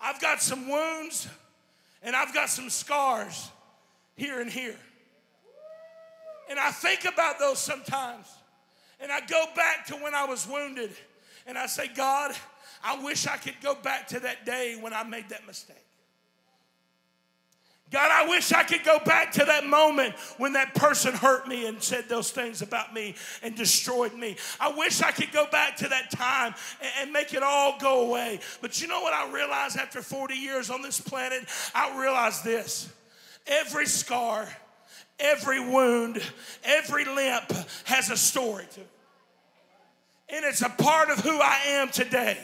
I've 0.00 0.20
got 0.20 0.42
some 0.42 0.68
wounds 0.68 1.28
and 2.02 2.16
I've 2.16 2.34
got 2.34 2.48
some 2.48 2.68
scars 2.68 3.50
here 4.16 4.40
and 4.40 4.50
here. 4.50 4.76
And 6.50 6.58
I 6.58 6.70
think 6.70 7.04
about 7.04 7.38
those 7.38 7.58
sometimes. 7.58 8.26
And 9.00 9.10
I 9.10 9.20
go 9.20 9.44
back 9.54 9.86
to 9.86 9.94
when 9.94 10.14
I 10.14 10.24
was 10.24 10.46
wounded 10.46 10.90
and 11.46 11.56
I 11.56 11.66
say, 11.66 11.88
God, 11.88 12.34
I 12.84 13.02
wish 13.02 13.26
I 13.26 13.36
could 13.36 13.60
go 13.62 13.74
back 13.74 14.08
to 14.08 14.20
that 14.20 14.44
day 14.44 14.76
when 14.80 14.92
I 14.92 15.04
made 15.04 15.28
that 15.30 15.46
mistake. 15.46 15.76
God, 17.92 18.10
I 18.10 18.26
wish 18.26 18.52
I 18.52 18.62
could 18.62 18.84
go 18.84 18.98
back 19.04 19.32
to 19.32 19.44
that 19.44 19.66
moment 19.66 20.14
when 20.38 20.54
that 20.54 20.74
person 20.74 21.12
hurt 21.12 21.46
me 21.46 21.66
and 21.66 21.80
said 21.82 22.08
those 22.08 22.30
things 22.30 22.62
about 22.62 22.94
me 22.94 23.14
and 23.42 23.54
destroyed 23.54 24.14
me. 24.14 24.36
I 24.58 24.72
wish 24.72 25.02
I 25.02 25.10
could 25.10 25.30
go 25.30 25.46
back 25.46 25.76
to 25.76 25.88
that 25.88 26.10
time 26.10 26.54
and, 26.98 27.12
make 27.12 27.34
it 27.34 27.42
all 27.42 27.78
go 27.78 28.06
away. 28.08 28.40
But 28.62 28.80
you 28.80 28.88
know 28.88 29.02
what 29.02 29.12
I 29.12 29.30
realized 29.30 29.76
after 29.76 30.00
40 30.00 30.34
years 30.34 30.70
on 30.70 30.80
this 30.80 30.98
planet? 30.98 31.44
I 31.74 32.00
realized 32.00 32.42
this 32.42 32.90
every 33.46 33.84
scar, 33.84 34.48
every 35.20 35.60
wound, 35.60 36.22
every 36.64 37.04
limp 37.04 37.52
has 37.84 38.08
a 38.08 38.16
story 38.16 38.64
to 38.72 38.80
it. 38.80 38.88
And 40.30 40.44
it's 40.46 40.62
a 40.62 40.70
part 40.70 41.10
of 41.10 41.18
who 41.18 41.38
I 41.38 41.58
am 41.66 41.90
today 41.90 42.38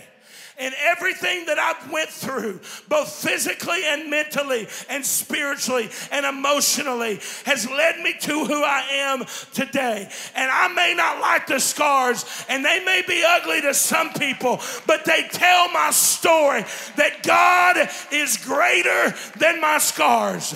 and 0.59 0.75
everything 0.81 1.47
that 1.47 1.59
I've 1.59 1.90
went 1.90 2.11
through, 2.11 2.61
both 2.88 3.09
physically 3.09 3.85
and 3.85 4.11
mentally 4.11 4.68
and 4.88 5.05
spiritually 5.05 5.88
and 6.11 6.27
emotionally, 6.27 7.21
has 7.44 7.68
led 7.71 8.01
me 8.01 8.14
to 8.21 8.44
who 8.44 8.62
I 8.62 8.81
am 8.92 9.25
today. 9.53 10.09
And 10.35 10.51
I 10.51 10.68
may 10.68 10.94
not 10.97 11.21
like 11.21 11.47
the 11.47 11.61
scars, 11.61 12.25
and 12.49 12.64
they 12.64 12.85
may 12.85 13.03
be 13.07 13.23
ugly 13.27 13.61
to 13.62 13.75
some 13.75 14.12
people, 14.14 14.61
but 14.87 15.05
they 15.05 15.29
tell 15.31 15.71
my 15.73 15.90
story 15.90 16.64
that 16.97 17.23
God 17.23 17.88
is 18.12 18.37
greater 18.38 19.14
than 19.38 19.61
my 19.61 19.79
scars. 19.79 20.55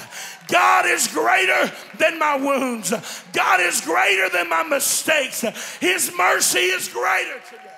God 0.49 0.87
is 0.87 1.09
greater 1.09 1.73
than 1.99 2.19
my 2.19 2.37
wounds. 2.37 2.93
God 3.33 3.61
is 3.61 3.81
greater 3.81 4.29
than 4.29 4.51
my 4.51 4.63
mistakes. 4.65 5.43
His 5.81 6.13
mercy 6.17 6.59
is 6.59 6.89
greater 6.89 7.41
today. 7.49 7.72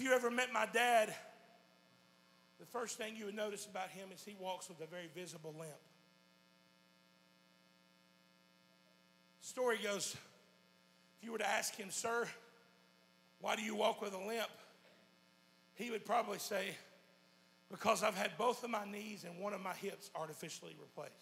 If 0.00 0.06
you 0.06 0.14
ever 0.14 0.30
met 0.30 0.50
my 0.50 0.64
dad, 0.64 1.14
the 2.58 2.64
first 2.64 2.96
thing 2.96 3.16
you 3.16 3.26
would 3.26 3.34
notice 3.34 3.66
about 3.66 3.90
him 3.90 4.08
is 4.14 4.24
he 4.24 4.34
walks 4.40 4.66
with 4.70 4.80
a 4.80 4.86
very 4.86 5.10
visible 5.14 5.54
limp. 5.58 5.74
Story 9.42 9.76
goes, 9.84 10.16
if 11.18 11.24
you 11.26 11.32
were 11.32 11.38
to 11.38 11.46
ask 11.46 11.76
him, 11.76 11.90
sir, 11.90 12.26
why 13.42 13.56
do 13.56 13.62
you 13.62 13.74
walk 13.74 14.00
with 14.00 14.14
a 14.14 14.26
limp? 14.26 14.48
He 15.74 15.90
would 15.90 16.06
probably 16.06 16.38
say, 16.38 16.74
because 17.70 18.02
I've 18.02 18.16
had 18.16 18.30
both 18.38 18.64
of 18.64 18.70
my 18.70 18.86
knees 18.90 19.26
and 19.28 19.38
one 19.38 19.52
of 19.52 19.60
my 19.60 19.74
hips 19.74 20.08
artificially 20.16 20.74
replaced. 20.80 21.12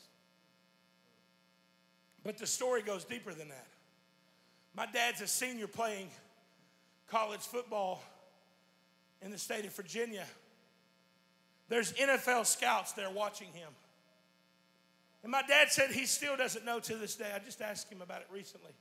But 2.23 2.39
the 2.39 2.47
story 2.47 2.83
goes 2.83 3.05
deeper 3.05 3.35
than 3.35 3.49
that. 3.49 3.67
My 4.77 4.87
dad's 4.87 5.21
a 5.21 5.27
senior 5.27 5.67
playing 5.67 6.11
college 7.09 7.41
football 7.41 8.05
in 9.23 9.31
the 9.31 9.39
state 9.39 9.65
of 9.65 9.75
Virginia. 9.75 10.25
There's 11.69 11.93
NFL 11.93 12.47
scouts 12.47 12.93
there 12.93 13.11
watching 13.11 13.49
him. 13.49 13.69
And 15.23 15.33
my 15.33 15.43
dad 15.43 15.71
said 15.71 15.91
he 15.91 16.07
still 16.07 16.37
doesn't 16.37 16.65
know 16.65 16.81
to 16.81 16.97
this 16.97 17.17
day. 17.17 17.31
I 17.35 17.41
just 17.41 17.61
asked 17.61 17.91
him 17.91 18.01
about 18.01 18.21
it 18.21 18.29
recently. 18.33 18.73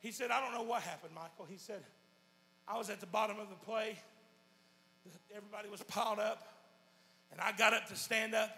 He 0.00 0.12
said, 0.12 0.30
I 0.30 0.40
don't 0.40 0.52
know 0.52 0.62
what 0.62 0.82
happened, 0.82 1.12
Michael. 1.14 1.46
He 1.48 1.58
said, 1.58 1.82
I 2.66 2.78
was 2.78 2.88
at 2.88 3.00
the 3.00 3.06
bottom 3.06 3.38
of 3.40 3.48
the 3.48 3.56
play. 3.56 3.98
Everybody 5.34 5.68
was 5.68 5.82
piled 5.82 6.20
up. 6.20 6.54
And 7.32 7.40
I 7.40 7.52
got 7.52 7.74
up 7.74 7.88
to 7.88 7.96
stand 7.96 8.34
up, 8.34 8.56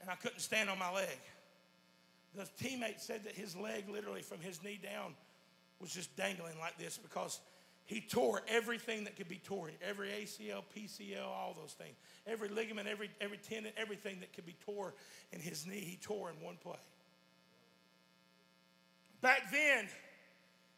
and 0.00 0.10
I 0.10 0.14
couldn't 0.14 0.40
stand 0.40 0.68
on 0.68 0.78
my 0.78 0.92
leg. 0.92 1.18
The 2.34 2.46
teammate 2.62 3.00
said 3.00 3.24
that 3.24 3.34
his 3.34 3.56
leg, 3.56 3.88
literally 3.88 4.20
from 4.20 4.40
his 4.40 4.62
knee 4.62 4.78
down, 4.82 5.14
was 5.80 5.92
just 5.92 6.14
dangling 6.16 6.58
like 6.60 6.76
this 6.76 6.98
because 6.98 7.40
he 7.88 8.02
tore 8.02 8.42
everything 8.46 9.04
that 9.04 9.16
could 9.16 9.28
be 9.28 9.40
torn 9.42 9.72
every 9.82 10.08
ACL, 10.08 10.62
PCL, 10.76 11.24
all 11.24 11.56
those 11.58 11.72
things. 11.72 11.96
Every 12.26 12.50
ligament, 12.50 12.86
every, 12.86 13.10
every 13.18 13.38
tendon, 13.38 13.72
everything 13.78 14.20
that 14.20 14.34
could 14.34 14.44
be 14.44 14.54
tore 14.66 14.92
in 15.32 15.40
his 15.40 15.66
knee, 15.66 15.80
he 15.80 15.98
tore 16.02 16.28
in 16.28 16.36
one 16.44 16.58
play. 16.62 16.76
Back 19.22 19.50
then, 19.50 19.88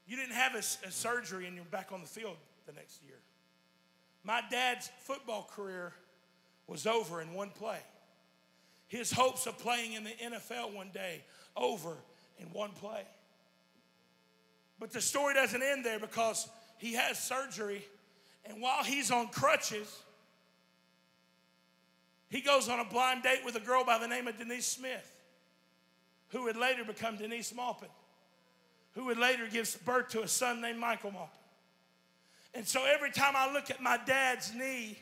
you 0.07 0.17
didn't 0.17 0.37
have 0.37 0.55
a, 0.55 0.59
a 0.87 0.93
surgery 0.93 1.49
and 1.49 1.57
you're 1.57 1.65
back 1.65 1.91
on 1.91 2.01
the 2.01 2.07
field 2.07 2.37
the 2.65 2.73
next 2.75 3.03
year. 3.03 3.19
My 4.23 4.43
dad's 4.49 4.89
football 5.01 5.51
career 5.53 5.93
was 6.69 6.87
over 6.87 7.21
in 7.21 7.35
one 7.35 7.51
play. 7.51 7.81
His 8.87 9.11
hopes 9.11 9.49
of 9.49 9.59
playing 9.59 9.95
in 9.95 10.05
the 10.05 10.11
NFL 10.11 10.77
one 10.77 10.91
day 10.95 11.25
over 11.57 11.97
in 12.39 12.47
one 12.53 12.71
play. 12.71 13.03
But 14.79 14.93
the 14.93 15.01
story 15.01 15.35
doesn't 15.35 15.61
end 15.61 15.85
there 15.85 15.99
because 15.99 16.49
he 16.81 16.95
has 16.95 17.19
surgery, 17.19 17.85
and 18.47 18.61
while 18.61 18.83
he's 18.83 19.11
on 19.11 19.29
crutches, 19.29 20.03
he 22.31 22.41
goes 22.41 22.71
on 22.71 22.81
a 22.81 22.85
blind 22.87 23.23
date 23.23 23.41
with 23.45 23.55
a 23.55 23.61
girl 23.61 23.85
by 23.85 23.99
the 23.99 24.09
name 24.09 24.27
of 24.27 24.39
Denise 24.39 24.67
Smith, 24.67 25.13
who 26.29 26.45
would 26.45 26.57
later 26.57 26.83
become 26.83 27.19
Denise 27.19 27.55
Maupin, 27.55 27.91
who 28.95 29.05
would 29.05 29.19
later 29.19 29.47
give 29.47 29.77
birth 29.85 30.09
to 30.09 30.23
a 30.23 30.29
son 30.29 30.63
named 30.63 30.79
Michael 30.79 31.11
Maupin. 31.11 31.29
And 32.55 32.67
so 32.67 32.87
every 32.87 33.11
time 33.11 33.35
I 33.37 33.53
look 33.53 33.71
at 33.71 33.83
my 33.83 33.99
dad's 34.07 34.55
knee, 34.55 34.99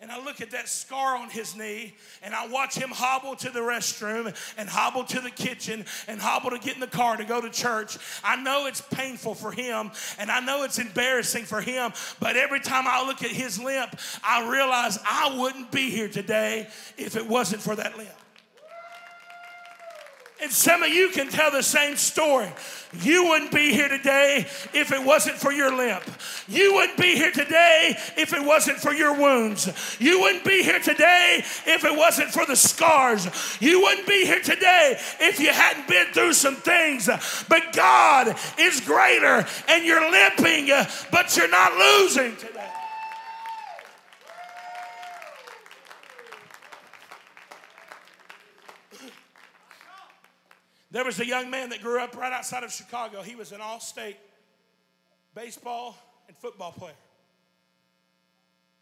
and 0.00 0.10
I 0.10 0.22
look 0.24 0.40
at 0.40 0.52
that 0.52 0.68
scar 0.68 1.16
on 1.16 1.28
his 1.28 1.54
knee 1.54 1.94
and 2.22 2.34
I 2.34 2.46
watch 2.46 2.74
him 2.74 2.88
hobble 2.90 3.36
to 3.36 3.50
the 3.50 3.60
restroom 3.60 4.34
and 4.56 4.68
hobble 4.68 5.04
to 5.04 5.20
the 5.20 5.30
kitchen 5.30 5.84
and 6.08 6.18
hobble 6.18 6.50
to 6.50 6.58
get 6.58 6.74
in 6.74 6.80
the 6.80 6.86
car 6.86 7.18
to 7.18 7.24
go 7.24 7.40
to 7.40 7.50
church. 7.50 7.98
I 8.24 8.42
know 8.42 8.66
it's 8.66 8.80
painful 8.80 9.34
for 9.34 9.52
him 9.52 9.90
and 10.18 10.30
I 10.30 10.40
know 10.40 10.64
it's 10.64 10.78
embarrassing 10.78 11.44
for 11.44 11.60
him, 11.60 11.92
but 12.18 12.36
every 12.36 12.60
time 12.60 12.84
I 12.86 13.06
look 13.06 13.22
at 13.22 13.30
his 13.30 13.62
limp, 13.62 13.94
I 14.24 14.50
realize 14.50 14.98
I 15.04 15.36
wouldn't 15.38 15.70
be 15.70 15.90
here 15.90 16.08
today 16.08 16.68
if 16.96 17.16
it 17.16 17.26
wasn't 17.26 17.60
for 17.60 17.76
that 17.76 17.98
limp. 17.98 18.10
And 20.42 20.50
some 20.50 20.82
of 20.82 20.88
you 20.88 21.10
can 21.10 21.28
tell 21.28 21.50
the 21.50 21.62
same 21.62 21.96
story. 21.96 22.50
You 23.02 23.28
wouldn't 23.28 23.52
be 23.52 23.72
here 23.72 23.88
today 23.88 24.46
if 24.72 24.90
it 24.90 25.04
wasn't 25.04 25.36
for 25.36 25.52
your 25.52 25.74
limp. 25.76 26.02
You 26.48 26.74
wouldn't 26.74 26.98
be 26.98 27.14
here 27.14 27.30
today 27.30 27.94
if 28.16 28.32
it 28.32 28.44
wasn't 28.44 28.78
for 28.78 28.92
your 28.92 29.14
wounds. 29.14 29.70
You 30.00 30.20
wouldn't 30.20 30.44
be 30.44 30.62
here 30.62 30.80
today 30.80 31.44
if 31.66 31.84
it 31.84 31.96
wasn't 31.96 32.30
for 32.30 32.46
the 32.46 32.56
scars. 32.56 33.28
You 33.60 33.80
wouldn't 33.82 34.08
be 34.08 34.24
here 34.24 34.40
today 34.40 34.96
if 35.20 35.38
you 35.38 35.52
hadn't 35.52 35.86
been 35.88 36.06
through 36.12 36.32
some 36.32 36.56
things. 36.56 37.08
But 37.48 37.72
God 37.72 38.34
is 38.58 38.80
greater 38.80 39.46
and 39.68 39.84
you're 39.84 40.10
limping, 40.10 40.70
but 41.12 41.36
you're 41.36 41.50
not 41.50 41.74
losing 41.74 42.34
today. 42.36 42.59
There 50.90 51.04
was 51.04 51.20
a 51.20 51.26
young 51.26 51.50
man 51.50 51.70
that 51.70 51.82
grew 51.82 52.00
up 52.00 52.16
right 52.16 52.32
outside 52.32 52.64
of 52.64 52.72
Chicago. 52.72 53.22
He 53.22 53.36
was 53.36 53.52
an 53.52 53.60
all 53.60 53.80
state 53.80 54.16
baseball 55.34 55.96
and 56.26 56.36
football 56.36 56.72
player. 56.72 56.94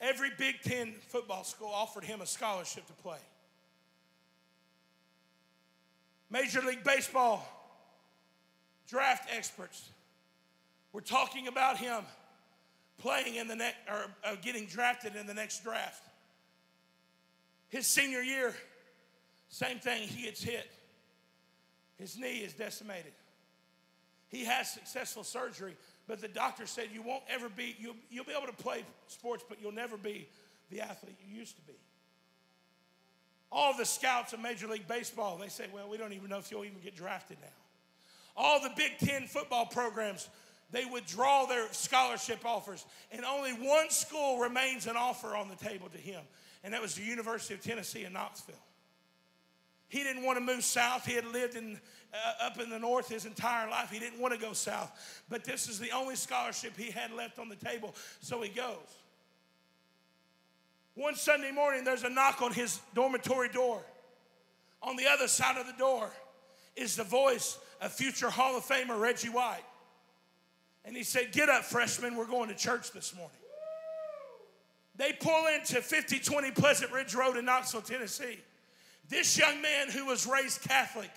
Every 0.00 0.30
Big 0.38 0.62
Ten 0.62 0.94
football 1.08 1.44
school 1.44 1.70
offered 1.72 2.04
him 2.04 2.20
a 2.20 2.26
scholarship 2.26 2.86
to 2.86 2.92
play. 2.94 3.18
Major 6.30 6.60
League 6.60 6.84
Baseball 6.84 7.46
draft 8.86 9.28
experts 9.34 9.90
were 10.92 11.00
talking 11.00 11.48
about 11.48 11.76
him 11.76 12.02
playing 12.98 13.36
in 13.36 13.48
the 13.48 13.56
next 13.56 13.76
or 13.88 14.06
uh, 14.24 14.36
getting 14.40 14.66
drafted 14.66 15.14
in 15.14 15.26
the 15.26 15.34
next 15.34 15.62
draft. 15.62 16.02
His 17.68 17.86
senior 17.86 18.22
year, 18.22 18.54
same 19.48 19.78
thing, 19.78 20.08
he 20.08 20.24
gets 20.24 20.42
hit. 20.42 20.70
His 21.98 22.16
knee 22.16 22.38
is 22.38 22.52
decimated. 22.52 23.12
He 24.28 24.44
has 24.44 24.70
successful 24.70 25.24
surgery, 25.24 25.74
but 26.06 26.20
the 26.20 26.28
doctor 26.28 26.66
said 26.66 26.88
you 26.92 27.02
won't 27.02 27.24
ever 27.28 27.48
be, 27.48 27.74
you'll, 27.78 27.96
you'll 28.10 28.24
be 28.24 28.32
able 28.32 28.46
to 28.46 28.62
play 28.62 28.84
sports, 29.08 29.44
but 29.48 29.58
you'll 29.60 29.72
never 29.72 29.96
be 29.96 30.28
the 30.70 30.80
athlete 30.80 31.16
you 31.26 31.38
used 31.38 31.56
to 31.56 31.62
be. 31.62 31.74
All 33.50 33.74
the 33.76 33.86
scouts 33.86 34.34
of 34.34 34.40
Major 34.40 34.66
League 34.66 34.86
Baseball, 34.86 35.38
they 35.38 35.48
say, 35.48 35.64
well, 35.72 35.88
we 35.88 35.96
don't 35.96 36.12
even 36.12 36.28
know 36.28 36.38
if 36.38 36.50
you'll 36.50 36.66
even 36.66 36.80
get 36.84 36.94
drafted 36.94 37.38
now. 37.40 37.48
All 38.36 38.60
the 38.60 38.70
Big 38.76 38.98
Ten 38.98 39.26
football 39.26 39.64
programs, 39.64 40.28
they 40.70 40.84
withdraw 40.84 41.46
their 41.46 41.72
scholarship 41.72 42.44
offers, 42.44 42.84
and 43.10 43.24
only 43.24 43.52
one 43.52 43.88
school 43.88 44.38
remains 44.38 44.86
an 44.86 44.96
offer 44.96 45.34
on 45.34 45.48
the 45.48 45.56
table 45.56 45.88
to 45.88 45.98
him, 45.98 46.20
and 46.62 46.74
that 46.74 46.82
was 46.82 46.94
the 46.94 47.02
University 47.02 47.54
of 47.54 47.62
Tennessee 47.62 48.04
in 48.04 48.12
Knoxville. 48.12 48.54
He 49.88 50.02
didn't 50.02 50.22
want 50.22 50.38
to 50.38 50.44
move 50.44 50.64
south. 50.64 51.06
He 51.06 51.14
had 51.14 51.26
lived 51.26 51.56
in, 51.56 51.80
uh, 52.12 52.46
up 52.46 52.60
in 52.60 52.68
the 52.68 52.78
north 52.78 53.08
his 53.08 53.24
entire 53.24 53.68
life. 53.70 53.90
He 53.90 53.98
didn't 53.98 54.20
want 54.20 54.34
to 54.34 54.40
go 54.40 54.52
south. 54.52 55.22
But 55.28 55.44
this 55.44 55.68
is 55.68 55.78
the 55.78 55.90
only 55.92 56.14
scholarship 56.14 56.76
he 56.76 56.90
had 56.90 57.12
left 57.12 57.38
on 57.38 57.48
the 57.48 57.56
table, 57.56 57.94
so 58.20 58.42
he 58.42 58.50
goes. 58.50 58.76
One 60.94 61.14
Sunday 61.14 61.52
morning, 61.52 61.84
there's 61.84 62.02
a 62.02 62.10
knock 62.10 62.42
on 62.42 62.52
his 62.52 62.80
dormitory 62.94 63.48
door. 63.48 63.80
On 64.82 64.96
the 64.96 65.06
other 65.06 65.28
side 65.28 65.56
of 65.56 65.66
the 65.66 65.72
door 65.78 66.10
is 66.76 66.96
the 66.96 67.04
voice 67.04 67.58
of 67.80 67.92
future 67.92 68.30
Hall 68.30 68.56
of 68.56 68.64
Famer 68.64 68.98
Reggie 69.00 69.28
White. 69.28 69.64
And 70.84 70.96
he 70.96 71.02
said, 71.02 71.32
Get 71.32 71.48
up, 71.48 71.64
freshmen, 71.64 72.16
we're 72.16 72.26
going 72.26 72.48
to 72.48 72.54
church 72.54 72.92
this 72.92 73.14
morning. 73.14 73.36
They 74.96 75.12
pull 75.12 75.46
into 75.54 75.76
5020 75.76 76.50
Pleasant 76.50 76.90
Ridge 76.92 77.14
Road 77.14 77.36
in 77.36 77.44
Knoxville, 77.44 77.82
Tennessee. 77.82 78.38
This 79.08 79.38
young 79.38 79.62
man 79.62 79.90
who 79.90 80.06
was 80.06 80.26
raised 80.26 80.62
Catholic 80.62 81.10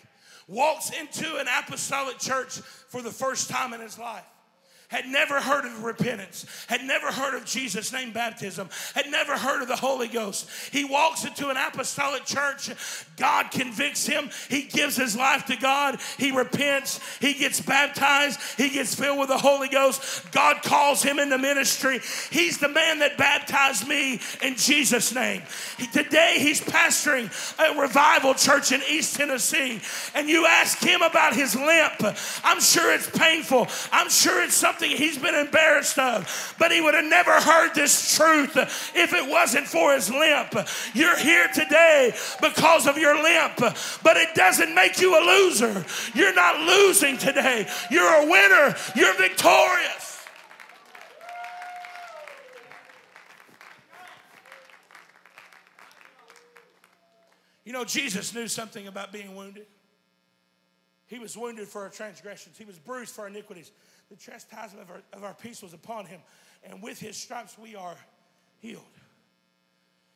walks 0.47 0.91
into 0.91 1.37
an 1.37 1.47
apostolic 1.59 2.19
church 2.19 2.59
for 2.89 3.01
the 3.01 3.11
first 3.11 3.49
time 3.49 3.73
in 3.73 3.81
his 3.81 3.97
life 3.97 4.25
had 4.91 5.07
never 5.07 5.39
heard 5.39 5.63
of 5.63 5.83
repentance, 5.85 6.45
had 6.67 6.83
never 6.83 7.07
heard 7.07 7.33
of 7.33 7.45
Jesus' 7.45 7.93
name 7.93 8.11
baptism, 8.11 8.69
had 8.93 9.09
never 9.09 9.37
heard 9.37 9.61
of 9.61 9.69
the 9.69 9.75
Holy 9.75 10.09
Ghost. 10.09 10.49
He 10.71 10.83
walks 10.83 11.23
into 11.23 11.47
an 11.47 11.55
apostolic 11.55 12.25
church. 12.25 12.69
God 13.15 13.51
convicts 13.51 14.05
him. 14.05 14.29
He 14.49 14.63
gives 14.63 14.97
his 14.97 15.15
life 15.15 15.45
to 15.45 15.55
God. 15.55 15.97
He 16.17 16.31
repents. 16.31 16.99
He 17.21 17.33
gets 17.33 17.61
baptized. 17.61 18.39
He 18.57 18.69
gets 18.69 18.93
filled 18.93 19.19
with 19.19 19.29
the 19.29 19.37
Holy 19.37 19.69
Ghost. 19.69 20.29
God 20.33 20.61
calls 20.61 21.01
him 21.01 21.19
into 21.19 21.37
ministry. 21.37 22.01
He's 22.29 22.57
the 22.57 22.67
man 22.67 22.99
that 22.99 23.17
baptized 23.17 23.87
me 23.87 24.19
in 24.41 24.57
Jesus' 24.57 25.15
name. 25.15 25.41
He, 25.77 25.87
today, 25.87 26.35
he's 26.37 26.59
pastoring 26.59 27.31
a 27.57 27.79
revival 27.79 28.33
church 28.33 28.73
in 28.73 28.81
East 28.89 29.15
Tennessee. 29.15 29.79
And 30.13 30.27
you 30.27 30.45
ask 30.45 30.79
him 30.79 31.01
about 31.01 31.33
his 31.33 31.55
limp. 31.55 32.03
I'm 32.43 32.59
sure 32.59 32.93
it's 32.93 33.09
painful. 33.09 33.67
I'm 33.93 34.09
sure 34.09 34.43
it's 34.43 34.53
something 34.53 34.80
something 34.81 34.97
he's 34.97 35.17
been 35.17 35.35
embarrassed 35.35 35.97
of, 35.99 36.55
but 36.57 36.71
he 36.71 36.81
would 36.81 36.93
have 36.93 37.05
never 37.05 37.39
heard 37.39 37.73
this 37.75 38.15
truth 38.15 38.57
if 38.95 39.13
it 39.13 39.29
wasn't 39.29 39.67
for 39.67 39.93
his 39.93 40.09
limp. 40.09 40.53
You're 40.93 41.17
here 41.17 41.47
today 41.53 42.13
because 42.41 42.87
of 42.87 42.97
your 42.97 43.15
limp, 43.21 43.57
but 43.57 44.17
it 44.17 44.33
doesn't 44.33 44.73
make 44.73 44.99
you 44.99 45.17
a 45.17 45.21
loser. 45.23 45.85
You're 46.15 46.33
not 46.33 46.61
losing 46.61 47.17
today, 47.17 47.67
you're 47.89 48.23
a 48.23 48.25
winner, 48.25 48.75
you're 48.95 49.13
victorious. 49.15 50.07
You 57.63 57.73
know, 57.73 57.85
Jesus 57.85 58.33
knew 58.33 58.47
something 58.47 58.87
about 58.87 59.13
being 59.13 59.35
wounded. 59.35 59.67
He 61.05 61.19
was 61.19 61.37
wounded 61.37 61.67
for 61.67 61.83
our 61.83 61.89
transgressions, 61.89 62.57
he 62.57 62.65
was 62.65 62.79
bruised 62.79 63.13
for 63.13 63.21
our 63.21 63.27
iniquities. 63.27 63.71
The 64.11 64.17
chastisement 64.17 64.83
of 64.83 64.91
our, 64.91 65.01
of 65.13 65.23
our 65.23 65.33
peace 65.33 65.63
was 65.63 65.73
upon 65.73 66.05
him, 66.05 66.19
and 66.65 66.83
with 66.83 66.99
his 66.99 67.15
stripes 67.15 67.57
we 67.57 67.75
are 67.75 67.95
healed. 68.59 68.83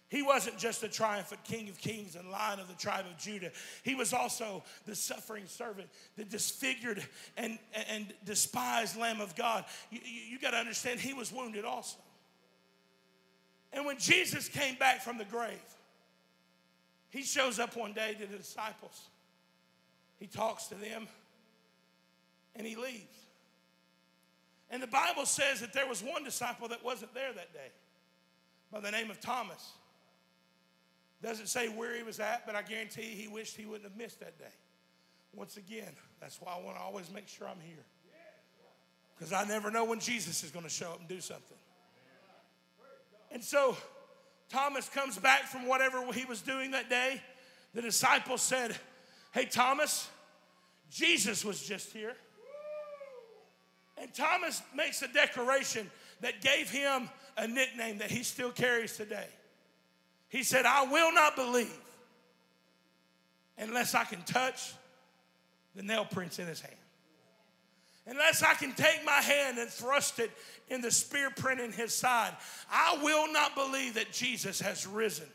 He 0.10 0.22
wasn't 0.22 0.58
just 0.58 0.84
a 0.84 0.90
triumphant 0.90 1.46
king 1.46 1.70
of 1.70 1.78
kings 1.80 2.18
and 2.18 2.30
lion 2.30 2.60
of 2.60 2.68
the 2.68 2.74
tribe 2.74 3.06
of 3.10 3.18
Judah. 3.18 3.52
He 3.84 3.96
was 3.96 4.14
also 4.14 4.64
the 4.86 4.96
suffering 4.96 5.46
servant, 5.48 5.88
the 6.18 6.26
disfigured 6.26 7.04
and, 7.38 7.58
and 7.90 8.14
despised 8.26 8.98
Lamb 8.98 9.22
of 9.22 9.34
God. 9.36 9.64
You, 9.90 10.00
you, 10.04 10.22
you 10.32 10.40
got 10.40 10.52
to 10.52 10.58
understand, 10.58 11.00
he 11.00 11.14
was 11.14 11.32
wounded 11.32 11.64
also. 11.64 11.98
And 13.72 13.86
when 13.86 13.98
Jesus 13.98 14.50
came 14.50 14.76
back 14.76 15.02
from 15.02 15.18
the 15.18 15.26
grave, 15.26 15.58
he 17.10 17.24
shows 17.24 17.60
up 17.60 17.78
one 17.78 17.94
day 17.94 18.14
to 18.20 18.28
the 18.28 18.38
disciples. 18.38 19.08
He 20.20 20.28
talks 20.28 20.68
to 20.68 20.76
them 20.76 21.08
and 22.56 22.68
he 22.68 22.76
leaves. 22.76 23.25
And 24.70 24.82
the 24.82 24.88
Bible 24.88 25.26
says 25.26 25.62
that 25.62 25.74
there 25.74 25.88
was 25.88 26.02
one 26.02 26.24
disciple 26.24 26.68
that 26.70 26.84
wasn't 26.84 27.14
there 27.14 27.32
that 27.34 27.54
day 27.54 27.72
by 28.72 28.80
the 28.80 28.92
name 28.92 29.12
of 29.12 29.20
Thomas. 29.20 29.74
Doesn't 31.22 31.48
say 31.48 31.70
where 31.70 31.96
he 31.96 32.04
was 32.04 32.20
at, 32.20 32.46
but 32.46 32.56
I 32.56 32.62
guarantee 32.62 33.04
he 33.04 33.28
wished 33.28 33.56
he 33.56 33.66
wouldn't 33.66 33.90
have 33.90 33.98
missed 33.98 34.20
that 34.20 34.38
day. 34.38 34.54
Once 35.34 35.58
again, 35.58 35.92
that's 36.20 36.40
why 36.42 36.54
I 36.54 36.64
want 36.64 36.78
to 36.78 36.84
always 36.84 37.12
make 37.12 37.28
sure 37.28 37.48
I'm 37.48 37.60
here. 37.66 37.84
Because 39.18 39.32
I 39.32 39.46
never 39.46 39.72
know 39.72 39.86
when 39.86 40.00
Jesus 40.00 40.44
is 40.44 40.52
going 40.52 40.66
to 40.66 40.70
show 40.70 40.92
up 40.92 41.00
and 41.00 41.08
do 41.08 41.22
something. 41.22 41.58
And 43.32 43.44
so 43.44 43.78
Thomas 44.50 44.90
comes 44.90 45.18
back 45.18 45.44
from 45.44 45.68
whatever 45.68 46.12
he 46.14 46.26
was 46.26 46.42
doing 46.42 46.72
that 46.72 46.90
day. 46.90 47.22
The 47.74 47.82
disciples 47.82 48.42
said, 48.42 48.76
Hey, 49.34 49.46
Thomas, 49.46 50.10
Jesus 50.90 51.44
was 51.44 51.62
just 51.62 51.92
here. 51.92 52.16
And 53.98 54.14
Thomas 54.14 54.62
makes 54.76 55.02
a 55.02 55.08
declaration 55.08 55.90
that 56.22 56.42
gave 56.42 56.70
him 56.70 57.10
a 57.38 57.48
nickname 57.48 58.00
that 58.00 58.12
he 58.12 58.24
still 58.24 58.52
carries 58.52 58.96
today. 58.96 59.28
He 60.30 60.44
said, 60.44 60.66
I 60.66 60.84
will 60.86 61.14
not 61.14 61.36
believe 61.36 61.78
unless 63.58 63.96
I 63.96 64.04
can 64.04 64.22
touch 64.24 64.74
the 65.76 65.84
nail 65.84 66.06
prints 66.06 66.40
in 66.40 66.48
his 66.48 66.62
hand. 66.62 66.76
Unless 68.08 68.44
I 68.44 68.54
can 68.54 68.74
take 68.74 69.04
my 69.04 69.14
hand 69.14 69.58
and 69.58 69.70
thrust 69.70 70.20
it 70.20 70.30
in 70.70 70.82
the 70.82 70.92
spear 70.92 71.32
print 71.32 71.60
in 71.60 71.72
his 71.72 71.94
side, 71.94 72.34
I 72.70 73.00
will 73.02 73.32
not 73.32 73.56
believe 73.56 73.96
that 73.96 74.12
Jesus 74.12 74.60
has 74.62 74.86
risen. 74.86 75.26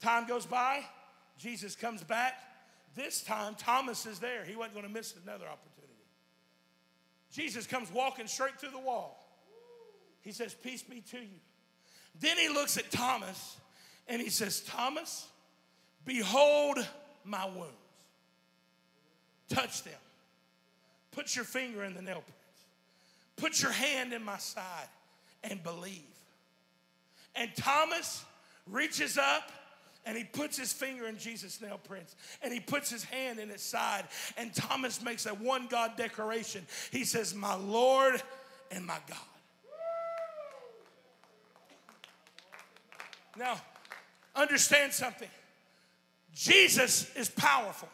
Time 0.00 0.26
goes 0.26 0.46
by, 0.46 0.84
Jesus 1.38 1.74
comes 1.74 2.02
back. 2.02 2.34
This 2.94 3.22
time, 3.22 3.54
Thomas 3.54 4.06
is 4.06 4.18
there. 4.18 4.44
He 4.44 4.56
wasn't 4.56 4.74
going 4.74 4.86
to 4.86 4.92
miss 4.92 5.14
another 5.22 5.46
opportunity. 5.46 5.92
Jesus 7.32 7.66
comes 7.66 7.90
walking 7.90 8.26
straight 8.26 8.60
through 8.60 8.70
the 8.70 8.78
wall. 8.78 9.18
He 10.20 10.32
says, 10.32 10.54
Peace 10.54 10.82
be 10.82 11.00
to 11.10 11.18
you. 11.18 11.40
Then 12.20 12.36
he 12.36 12.48
looks 12.48 12.76
at 12.76 12.90
Thomas 12.90 13.56
and 14.06 14.20
he 14.20 14.28
says, 14.28 14.60
Thomas, 14.60 15.26
behold 16.04 16.86
my 17.24 17.46
wounds. 17.46 17.72
Touch 19.48 19.82
them. 19.82 19.94
Put 21.10 21.34
your 21.34 21.44
finger 21.44 21.84
in 21.84 21.94
the 21.94 22.02
nail 22.02 22.22
prints. 22.22 22.38
Put 23.36 23.62
your 23.62 23.72
hand 23.72 24.12
in 24.12 24.22
my 24.22 24.38
side 24.38 24.88
and 25.42 25.62
believe. 25.62 26.02
And 27.34 27.54
Thomas 27.56 28.24
reaches 28.66 29.18
up 29.18 29.50
and 30.04 30.16
he 30.16 30.24
puts 30.24 30.58
his 30.58 30.72
finger 30.72 31.06
in 31.06 31.16
Jesus' 31.16 31.60
nail 31.60 31.80
prints 31.82 32.16
and 32.42 32.52
he 32.52 32.60
puts 32.60 32.90
his 32.90 33.04
hand 33.04 33.38
in 33.38 33.48
his 33.48 33.62
side. 33.62 34.04
And 34.36 34.54
Thomas 34.54 35.02
makes 35.02 35.26
a 35.26 35.30
one 35.30 35.68
God 35.68 35.96
declaration. 35.96 36.66
He 36.90 37.04
says, 37.04 37.34
My 37.34 37.54
Lord 37.54 38.22
and 38.70 38.84
my 38.84 38.98
God. 39.08 39.18
Now, 43.38 43.60
understand 44.34 44.92
something 44.92 45.28
Jesus 46.34 47.14
is 47.14 47.28
powerful, 47.28 47.88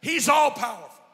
He's 0.00 0.28
all 0.28 0.50
powerful. 0.50 1.05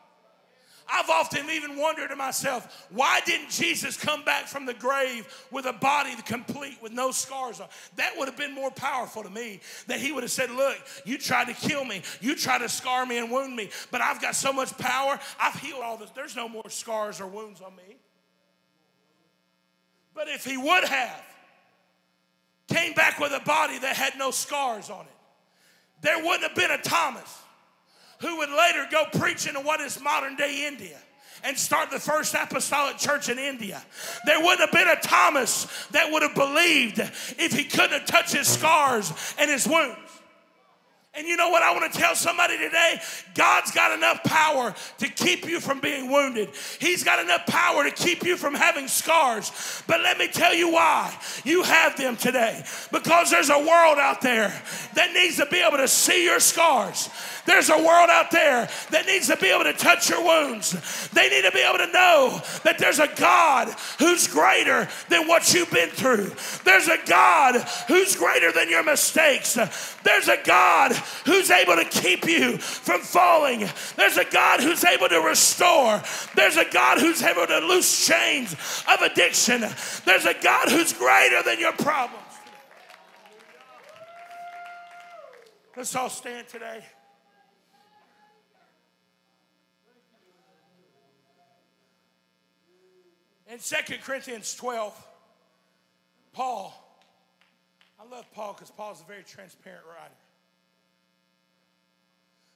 I've 0.92 1.08
often 1.08 1.48
even 1.48 1.78
wondered 1.78 2.08
to 2.08 2.16
myself, 2.16 2.86
why 2.90 3.20
didn't 3.24 3.48
Jesus 3.48 3.96
come 3.96 4.24
back 4.24 4.46
from 4.46 4.66
the 4.66 4.74
grave 4.74 5.26
with 5.50 5.64
a 5.64 5.72
body 5.72 6.14
complete 6.26 6.76
with 6.82 6.92
no 6.92 7.10
scars 7.10 7.60
on? 7.60 7.68
That 7.96 8.12
would 8.18 8.28
have 8.28 8.36
been 8.36 8.54
more 8.54 8.70
powerful 8.70 9.22
to 9.22 9.30
me. 9.30 9.60
That 9.86 10.00
he 10.00 10.12
would 10.12 10.22
have 10.22 10.30
said, 10.30 10.50
Look, 10.50 10.76
you 11.04 11.16
tried 11.16 11.46
to 11.46 11.54
kill 11.54 11.84
me, 11.84 12.02
you 12.20 12.36
tried 12.36 12.58
to 12.58 12.68
scar 12.68 13.06
me 13.06 13.18
and 13.18 13.30
wound 13.30 13.56
me, 13.56 13.70
but 13.90 14.00
I've 14.00 14.20
got 14.20 14.34
so 14.34 14.52
much 14.52 14.76
power, 14.76 15.18
I've 15.40 15.58
healed 15.58 15.82
all 15.82 15.96
this. 15.96 16.10
There's 16.10 16.36
no 16.36 16.48
more 16.48 16.68
scars 16.68 17.20
or 17.20 17.26
wounds 17.26 17.62
on 17.62 17.74
me. 17.74 17.96
But 20.14 20.28
if 20.28 20.44
he 20.44 20.58
would 20.58 20.84
have 20.84 21.24
came 22.68 22.92
back 22.92 23.18
with 23.18 23.32
a 23.32 23.40
body 23.40 23.78
that 23.78 23.96
had 23.96 24.18
no 24.18 24.30
scars 24.30 24.90
on 24.90 25.06
it, 25.06 25.16
there 26.02 26.18
wouldn't 26.18 26.42
have 26.42 26.54
been 26.54 26.70
a 26.70 26.78
Thomas 26.78 27.38
who 28.22 28.38
would 28.38 28.50
later 28.50 28.86
go 28.90 29.04
preach 29.18 29.46
into 29.46 29.60
what 29.60 29.80
is 29.80 30.00
modern 30.00 30.36
day 30.36 30.66
India 30.66 30.96
and 31.44 31.58
start 31.58 31.90
the 31.90 31.98
first 31.98 32.34
apostolic 32.34 32.96
church 32.96 33.28
in 33.28 33.38
India. 33.38 33.82
There 34.24 34.38
wouldn't 34.38 34.60
have 34.60 34.72
been 34.72 34.88
a 34.88 34.96
Thomas 34.96 35.66
that 35.90 36.10
would 36.10 36.22
have 36.22 36.34
believed 36.34 37.00
if 37.00 37.52
he 37.52 37.64
couldn't 37.64 37.90
have 37.90 38.06
touched 38.06 38.32
his 38.32 38.46
scars 38.46 39.12
and 39.38 39.50
his 39.50 39.66
wounds. 39.66 39.98
And 41.14 41.28
you 41.28 41.36
know 41.36 41.50
what 41.50 41.62
I 41.62 41.72
want 41.72 41.92
to 41.92 41.98
tell 41.98 42.14
somebody 42.14 42.56
today? 42.56 42.98
God's 43.34 43.70
got 43.70 43.92
enough 43.92 44.24
power 44.24 44.74
to 44.96 45.08
keep 45.08 45.46
you 45.46 45.60
from 45.60 45.78
being 45.78 46.10
wounded. 46.10 46.48
He's 46.80 47.04
got 47.04 47.22
enough 47.22 47.44
power 47.46 47.84
to 47.84 47.90
keep 47.90 48.24
you 48.24 48.38
from 48.38 48.54
having 48.54 48.88
scars. 48.88 49.82
But 49.86 50.00
let 50.00 50.16
me 50.16 50.28
tell 50.28 50.54
you 50.54 50.72
why 50.72 51.14
you 51.44 51.64
have 51.64 51.98
them 51.98 52.16
today. 52.16 52.64
Because 52.90 53.30
there's 53.30 53.50
a 53.50 53.58
world 53.58 53.98
out 53.98 54.22
there 54.22 54.58
that 54.94 55.12
needs 55.12 55.36
to 55.36 55.44
be 55.44 55.58
able 55.58 55.76
to 55.76 55.88
see 55.88 56.24
your 56.24 56.40
scars. 56.40 57.10
There's 57.44 57.68
a 57.68 57.76
world 57.76 58.08
out 58.08 58.30
there 58.30 58.70
that 58.90 59.04
needs 59.06 59.26
to 59.26 59.36
be 59.36 59.48
able 59.48 59.64
to 59.64 59.72
touch 59.74 60.08
your 60.08 60.24
wounds. 60.24 61.08
They 61.08 61.28
need 61.28 61.42
to 61.42 61.50
be 61.50 61.60
able 61.60 61.78
to 61.78 61.92
know 61.92 62.40
that 62.64 62.78
there's 62.78 63.00
a 63.00 63.08
God 63.16 63.68
who's 63.98 64.28
greater 64.28 64.88
than 65.10 65.28
what 65.28 65.52
you've 65.52 65.70
been 65.70 65.90
through. 65.90 66.32
There's 66.64 66.88
a 66.88 66.98
God 67.06 67.56
who's 67.88 68.16
greater 68.16 68.52
than 68.52 68.70
your 68.70 68.84
mistakes. 68.84 69.54
There's 70.04 70.28
a 70.28 70.38
God 70.44 70.92
who's 71.24 71.50
able 71.50 71.76
to 71.76 71.84
keep 71.84 72.24
you 72.26 72.58
from 72.58 73.00
falling. 73.00 73.68
There's 73.96 74.16
a 74.16 74.24
God 74.24 74.60
who's 74.60 74.84
able 74.84 75.08
to 75.08 75.20
restore. 75.20 76.02
There's 76.34 76.56
a 76.56 76.64
God 76.70 76.98
who's 76.98 77.22
able 77.22 77.46
to 77.46 77.58
loose 77.58 78.06
chains 78.06 78.54
of 78.92 79.00
addiction. 79.02 79.64
There's 80.04 80.26
a 80.26 80.34
God 80.42 80.68
who's 80.68 80.92
greater 80.92 81.42
than 81.42 81.60
your 81.60 81.72
problems. 81.72 82.18
Let's 85.76 85.94
all 85.96 86.10
stand 86.10 86.48
today. 86.48 86.84
In 93.48 93.58
2 93.58 93.74
Corinthians 94.02 94.54
12, 94.54 95.06
Paul, 96.32 96.72
I 98.00 98.04
love 98.10 98.24
Paul 98.32 98.54
because 98.54 98.70
Paul's 98.70 99.02
a 99.02 99.04
very 99.04 99.22
transparent 99.22 99.84
writer. 99.86 100.14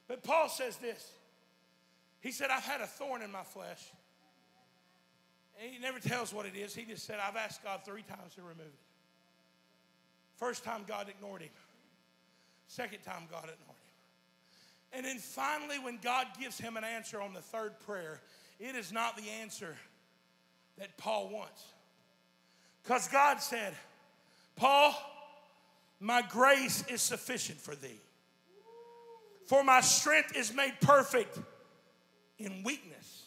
But 0.07 0.23
Paul 0.23 0.49
says 0.49 0.77
this. 0.77 1.11
He 2.21 2.31
said, 2.31 2.49
I've 2.49 2.63
had 2.63 2.81
a 2.81 2.87
thorn 2.87 3.21
in 3.21 3.31
my 3.31 3.43
flesh. 3.43 3.91
And 5.61 5.71
he 5.71 5.79
never 5.79 5.99
tells 5.99 6.33
what 6.33 6.45
it 6.45 6.55
is. 6.55 6.75
He 6.75 6.85
just 6.85 7.05
said, 7.05 7.17
I've 7.25 7.35
asked 7.35 7.63
God 7.63 7.81
three 7.85 8.03
times 8.03 8.35
to 8.35 8.41
remove 8.41 8.59
it. 8.61 8.73
First 10.35 10.63
time, 10.63 10.83
God 10.87 11.09
ignored 11.09 11.41
him. 11.41 11.49
Second 12.67 12.99
time, 13.03 13.23
God 13.29 13.43
ignored 13.43 13.55
him. 13.69 13.87
And 14.93 15.05
then 15.05 15.17
finally, 15.17 15.79
when 15.79 15.99
God 16.01 16.27
gives 16.39 16.59
him 16.59 16.77
an 16.77 16.83
answer 16.83 17.19
on 17.21 17.33
the 17.33 17.41
third 17.41 17.79
prayer, 17.85 18.21
it 18.59 18.75
is 18.75 18.91
not 18.91 19.17
the 19.17 19.29
answer 19.41 19.75
that 20.77 20.95
Paul 20.97 21.29
wants. 21.29 21.63
Because 22.83 23.07
God 23.07 23.41
said, 23.41 23.73
Paul, 24.55 24.95
my 25.99 26.21
grace 26.21 26.85
is 26.87 27.01
sufficient 27.01 27.59
for 27.59 27.75
thee. 27.75 27.99
For 29.47 29.63
my 29.63 29.79
strength 29.81 30.35
is 30.35 30.53
made 30.53 30.73
perfect 30.81 31.39
in 32.37 32.63
weakness. 32.63 33.23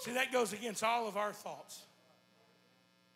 See, 0.00 0.12
that 0.12 0.30
goes 0.30 0.52
against 0.52 0.84
all 0.84 1.08
of 1.08 1.16
our 1.16 1.32
thoughts. 1.32 1.82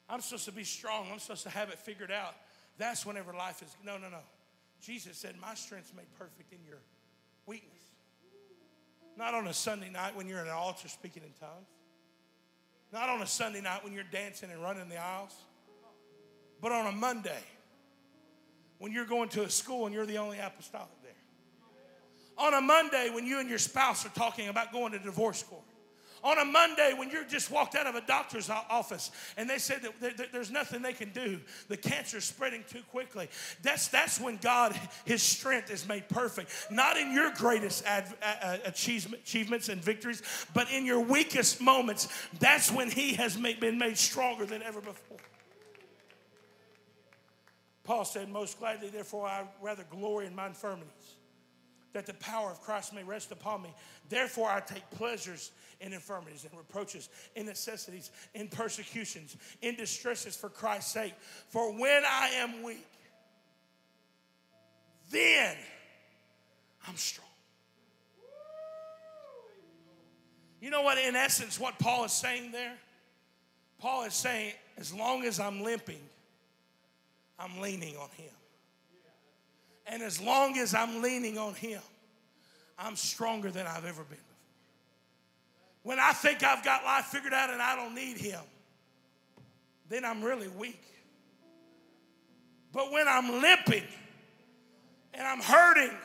I'm 0.08 0.20
supposed 0.20 0.46
to 0.46 0.52
be 0.52 0.64
strong. 0.64 1.08
I'm 1.12 1.18
supposed 1.18 1.42
to 1.42 1.50
have 1.50 1.68
it 1.68 1.78
figured 1.78 2.10
out. 2.10 2.34
That's 2.78 3.04
whenever 3.04 3.32
life 3.34 3.60
is. 3.62 3.76
No, 3.84 3.98
no, 3.98 4.08
no. 4.08 4.20
Jesus 4.80 5.18
said, 5.18 5.34
My 5.40 5.54
strength's 5.54 5.92
made 5.94 6.06
perfect 6.18 6.52
in 6.52 6.58
your 6.66 6.78
weakness. 7.44 7.72
Not 9.16 9.34
on 9.34 9.46
a 9.46 9.54
Sunday 9.54 9.90
night 9.90 10.16
when 10.16 10.28
you're 10.28 10.40
in 10.40 10.46
an 10.46 10.52
altar 10.52 10.88
speaking 10.88 11.22
in 11.22 11.32
tongues. 11.40 11.68
Not 12.92 13.08
on 13.08 13.20
a 13.20 13.26
Sunday 13.26 13.60
night 13.60 13.84
when 13.84 13.92
you're 13.92 14.04
dancing 14.04 14.50
and 14.50 14.62
running 14.62 14.88
the 14.88 14.98
aisles. 14.98 15.34
But 16.62 16.72
on 16.72 16.86
a 16.86 16.92
Monday 16.92 17.42
when 18.78 18.92
you're 18.92 19.06
going 19.06 19.28
to 19.30 19.42
a 19.42 19.50
school 19.50 19.86
and 19.86 19.94
you're 19.94 20.06
the 20.06 20.18
only 20.18 20.38
apostolic 20.38 20.88
on 22.38 22.54
a 22.54 22.60
Monday 22.60 23.10
when 23.12 23.26
you 23.26 23.40
and 23.40 23.48
your 23.48 23.58
spouse 23.58 24.04
are 24.04 24.10
talking 24.10 24.48
about 24.48 24.72
going 24.72 24.92
to 24.92 24.98
divorce 24.98 25.42
court. 25.42 25.62
On 26.24 26.38
a 26.38 26.44
Monday 26.44 26.92
when 26.96 27.08
you're 27.08 27.24
just 27.24 27.52
walked 27.52 27.76
out 27.76 27.86
of 27.86 27.94
a 27.94 28.00
doctor's 28.00 28.50
office 28.50 29.12
and 29.36 29.48
they 29.48 29.58
said 29.58 29.82
that 30.00 30.32
there's 30.32 30.50
nothing 30.50 30.82
they 30.82 30.92
can 30.92 31.10
do, 31.10 31.40
the 31.68 31.76
cancer's 31.76 32.24
spreading 32.24 32.64
too 32.68 32.80
quickly. 32.90 33.28
That's, 33.62 33.88
that's 33.88 34.20
when 34.20 34.38
God, 34.38 34.74
His 35.04 35.22
strength 35.22 35.70
is 35.70 35.86
made 35.86 36.08
perfect. 36.08 36.50
Not 36.68 36.96
in 36.96 37.12
your 37.12 37.30
greatest 37.32 37.84
achievements 38.64 39.68
and 39.68 39.80
victories, 39.80 40.22
but 40.52 40.68
in 40.70 40.84
your 40.84 41.00
weakest 41.00 41.60
moments. 41.60 42.08
That's 42.40 42.72
when 42.72 42.90
He 42.90 43.14
has 43.14 43.36
been 43.36 43.78
made 43.78 43.96
stronger 43.96 44.46
than 44.46 44.62
ever 44.62 44.80
before. 44.80 45.18
Paul 47.84 48.04
said, 48.04 48.30
Most 48.30 48.58
gladly, 48.58 48.88
therefore, 48.88 49.28
I 49.28 49.44
rather 49.62 49.84
glory 49.90 50.26
in 50.26 50.34
my 50.34 50.48
infirmities 50.48 51.16
that 51.96 52.04
the 52.04 52.12
power 52.14 52.50
of 52.50 52.60
Christ 52.60 52.92
may 52.92 53.02
rest 53.02 53.32
upon 53.32 53.62
me. 53.62 53.72
Therefore, 54.10 54.50
I 54.50 54.60
take 54.60 54.82
pleasures 54.90 55.50
in 55.80 55.94
infirmities 55.94 56.44
and 56.44 56.54
reproaches, 56.54 57.08
in 57.34 57.46
necessities, 57.46 58.10
in 58.34 58.48
persecutions, 58.48 59.34
in 59.62 59.76
distresses 59.76 60.36
for 60.36 60.50
Christ's 60.50 60.92
sake. 60.92 61.14
For 61.48 61.72
when 61.72 62.02
I 62.04 62.32
am 62.34 62.62
weak, 62.62 62.86
then 65.10 65.56
I'm 66.86 66.96
strong. 66.96 67.26
You 70.60 70.68
know 70.68 70.82
what, 70.82 70.98
in 70.98 71.16
essence, 71.16 71.58
what 71.58 71.78
Paul 71.78 72.04
is 72.04 72.12
saying 72.12 72.52
there? 72.52 72.74
Paul 73.78 74.04
is 74.04 74.12
saying, 74.12 74.52
as 74.76 74.92
long 74.92 75.24
as 75.24 75.40
I'm 75.40 75.62
limping, 75.62 76.02
I'm 77.38 77.58
leaning 77.62 77.96
on 77.96 78.10
him. 78.18 78.34
And 79.86 80.02
as 80.02 80.20
long 80.20 80.58
as 80.58 80.74
I'm 80.74 81.00
leaning 81.02 81.38
on 81.38 81.54
Him, 81.54 81.80
I'm 82.78 82.96
stronger 82.96 83.50
than 83.50 83.66
I've 83.66 83.84
ever 83.84 84.02
been 84.02 84.18
before. 84.18 84.22
When 85.82 86.00
I 86.00 86.12
think 86.12 86.42
I've 86.42 86.64
got 86.64 86.84
life 86.84 87.06
figured 87.06 87.32
out 87.32 87.50
and 87.50 87.62
I 87.62 87.76
don't 87.76 87.94
need 87.94 88.16
Him, 88.16 88.40
then 89.88 90.04
I'm 90.04 90.22
really 90.22 90.48
weak. 90.48 90.82
But 92.72 92.90
when 92.90 93.06
I'm 93.08 93.40
limping 93.40 93.84
and 95.14 95.26
I'm 95.26 95.40
hurting 95.40 95.96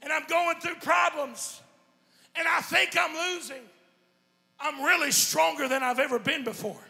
and 0.00 0.12
I'm 0.12 0.24
going 0.26 0.60
through 0.60 0.76
problems 0.76 1.60
and 2.36 2.46
I 2.46 2.60
think 2.60 2.96
I'm 2.96 3.34
losing, 3.34 3.62
I'm 4.60 4.82
really 4.84 5.10
stronger 5.10 5.66
than 5.68 5.82
I've 5.82 5.98
ever 5.98 6.18
been 6.18 6.44
before. 6.44 6.80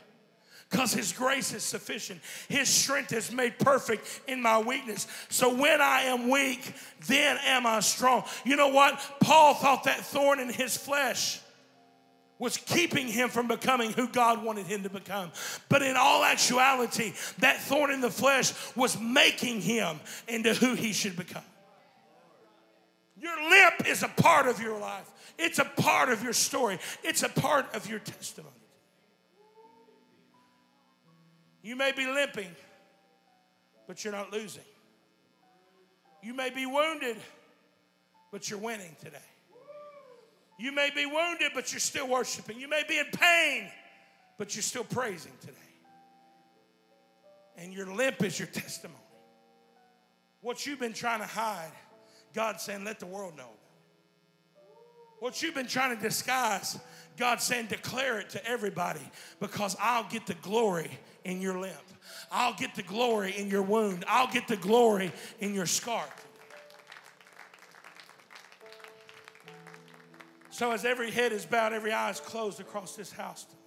Because 0.72 0.92
His 0.92 1.12
grace 1.12 1.52
is 1.52 1.62
sufficient. 1.62 2.20
His 2.48 2.68
strength 2.68 3.12
is 3.12 3.30
made 3.30 3.58
perfect 3.58 4.22
in 4.26 4.40
my 4.40 4.58
weakness. 4.58 5.06
So 5.28 5.54
when 5.54 5.80
I 5.80 6.02
am 6.04 6.30
weak, 6.30 6.74
then 7.06 7.38
am 7.44 7.66
I 7.66 7.80
strong. 7.80 8.24
You 8.44 8.56
know 8.56 8.68
what? 8.68 9.00
Paul 9.20 9.54
thought 9.54 9.84
that 9.84 10.00
thorn 10.00 10.40
in 10.40 10.48
his 10.48 10.76
flesh 10.76 11.40
was 12.38 12.56
keeping 12.56 13.06
him 13.06 13.28
from 13.28 13.46
becoming 13.46 13.92
who 13.92 14.08
God 14.08 14.42
wanted 14.42 14.66
him 14.66 14.82
to 14.82 14.90
become. 14.90 15.30
But 15.68 15.82
in 15.82 15.96
all 15.96 16.24
actuality, 16.24 17.12
that 17.38 17.60
thorn 17.60 17.90
in 17.90 18.00
the 18.00 18.10
flesh 18.10 18.52
was 18.74 18.98
making 18.98 19.60
him 19.60 20.00
into 20.26 20.54
who 20.54 20.74
he 20.74 20.92
should 20.92 21.16
become. 21.16 21.44
Your 23.20 23.36
limp 23.48 23.86
is 23.86 24.02
a 24.02 24.08
part 24.08 24.48
of 24.48 24.60
your 24.60 24.78
life. 24.78 25.08
It's 25.38 25.58
a 25.58 25.64
part 25.64 26.08
of 26.08 26.22
your 26.24 26.32
story. 26.32 26.78
It's 27.04 27.22
a 27.22 27.28
part 27.28 27.72
of 27.74 27.88
your 27.88 28.00
testimony. 28.00 28.61
You 31.62 31.76
may 31.76 31.92
be 31.92 32.06
limping, 32.06 32.54
but 33.86 34.04
you're 34.04 34.12
not 34.12 34.32
losing. 34.32 34.64
You 36.22 36.34
may 36.34 36.50
be 36.50 36.66
wounded, 36.66 37.16
but 38.30 38.48
you're 38.50 38.58
winning 38.58 38.96
today. 39.02 39.18
You 40.58 40.72
may 40.72 40.90
be 40.94 41.06
wounded, 41.06 41.52
but 41.54 41.72
you're 41.72 41.80
still 41.80 42.08
worshiping. 42.08 42.58
You 42.60 42.68
may 42.68 42.82
be 42.88 42.98
in 42.98 43.06
pain, 43.12 43.70
but 44.38 44.54
you're 44.54 44.62
still 44.62 44.84
praising 44.84 45.32
today. 45.40 45.56
And 47.56 47.72
your 47.72 47.92
limp 47.92 48.22
is 48.22 48.38
your 48.38 48.48
testimony. 48.48 48.98
What 50.40 50.66
you've 50.66 50.80
been 50.80 50.92
trying 50.92 51.20
to 51.20 51.26
hide, 51.26 51.72
God's 52.34 52.62
saying, 52.62 52.84
let 52.84 52.98
the 52.98 53.06
world 53.06 53.36
know. 53.36 53.50
What 55.20 55.42
you've 55.42 55.54
been 55.54 55.68
trying 55.68 55.96
to 55.96 56.02
disguise, 56.02 56.78
God's 57.16 57.44
saying, 57.44 57.66
declare 57.66 58.18
it 58.20 58.30
to 58.30 58.46
everybody 58.46 59.06
because 59.40 59.76
I'll 59.80 60.08
get 60.08 60.26
the 60.26 60.34
glory 60.34 60.90
in 61.24 61.40
your 61.40 61.58
limp. 61.58 61.74
I'll 62.30 62.54
get 62.54 62.74
the 62.74 62.82
glory 62.82 63.34
in 63.36 63.48
your 63.48 63.62
wound. 63.62 64.04
I'll 64.08 64.30
get 64.30 64.48
the 64.48 64.56
glory 64.56 65.12
in 65.40 65.54
your 65.54 65.66
scar. 65.66 66.04
So, 70.50 70.70
as 70.72 70.84
every 70.84 71.10
head 71.10 71.32
is 71.32 71.46
bowed, 71.46 71.72
every 71.72 71.92
eye 71.92 72.10
is 72.10 72.20
closed 72.20 72.60
across 72.60 72.94
this 72.94 73.10
house 73.10 73.44
tonight. 73.44 73.58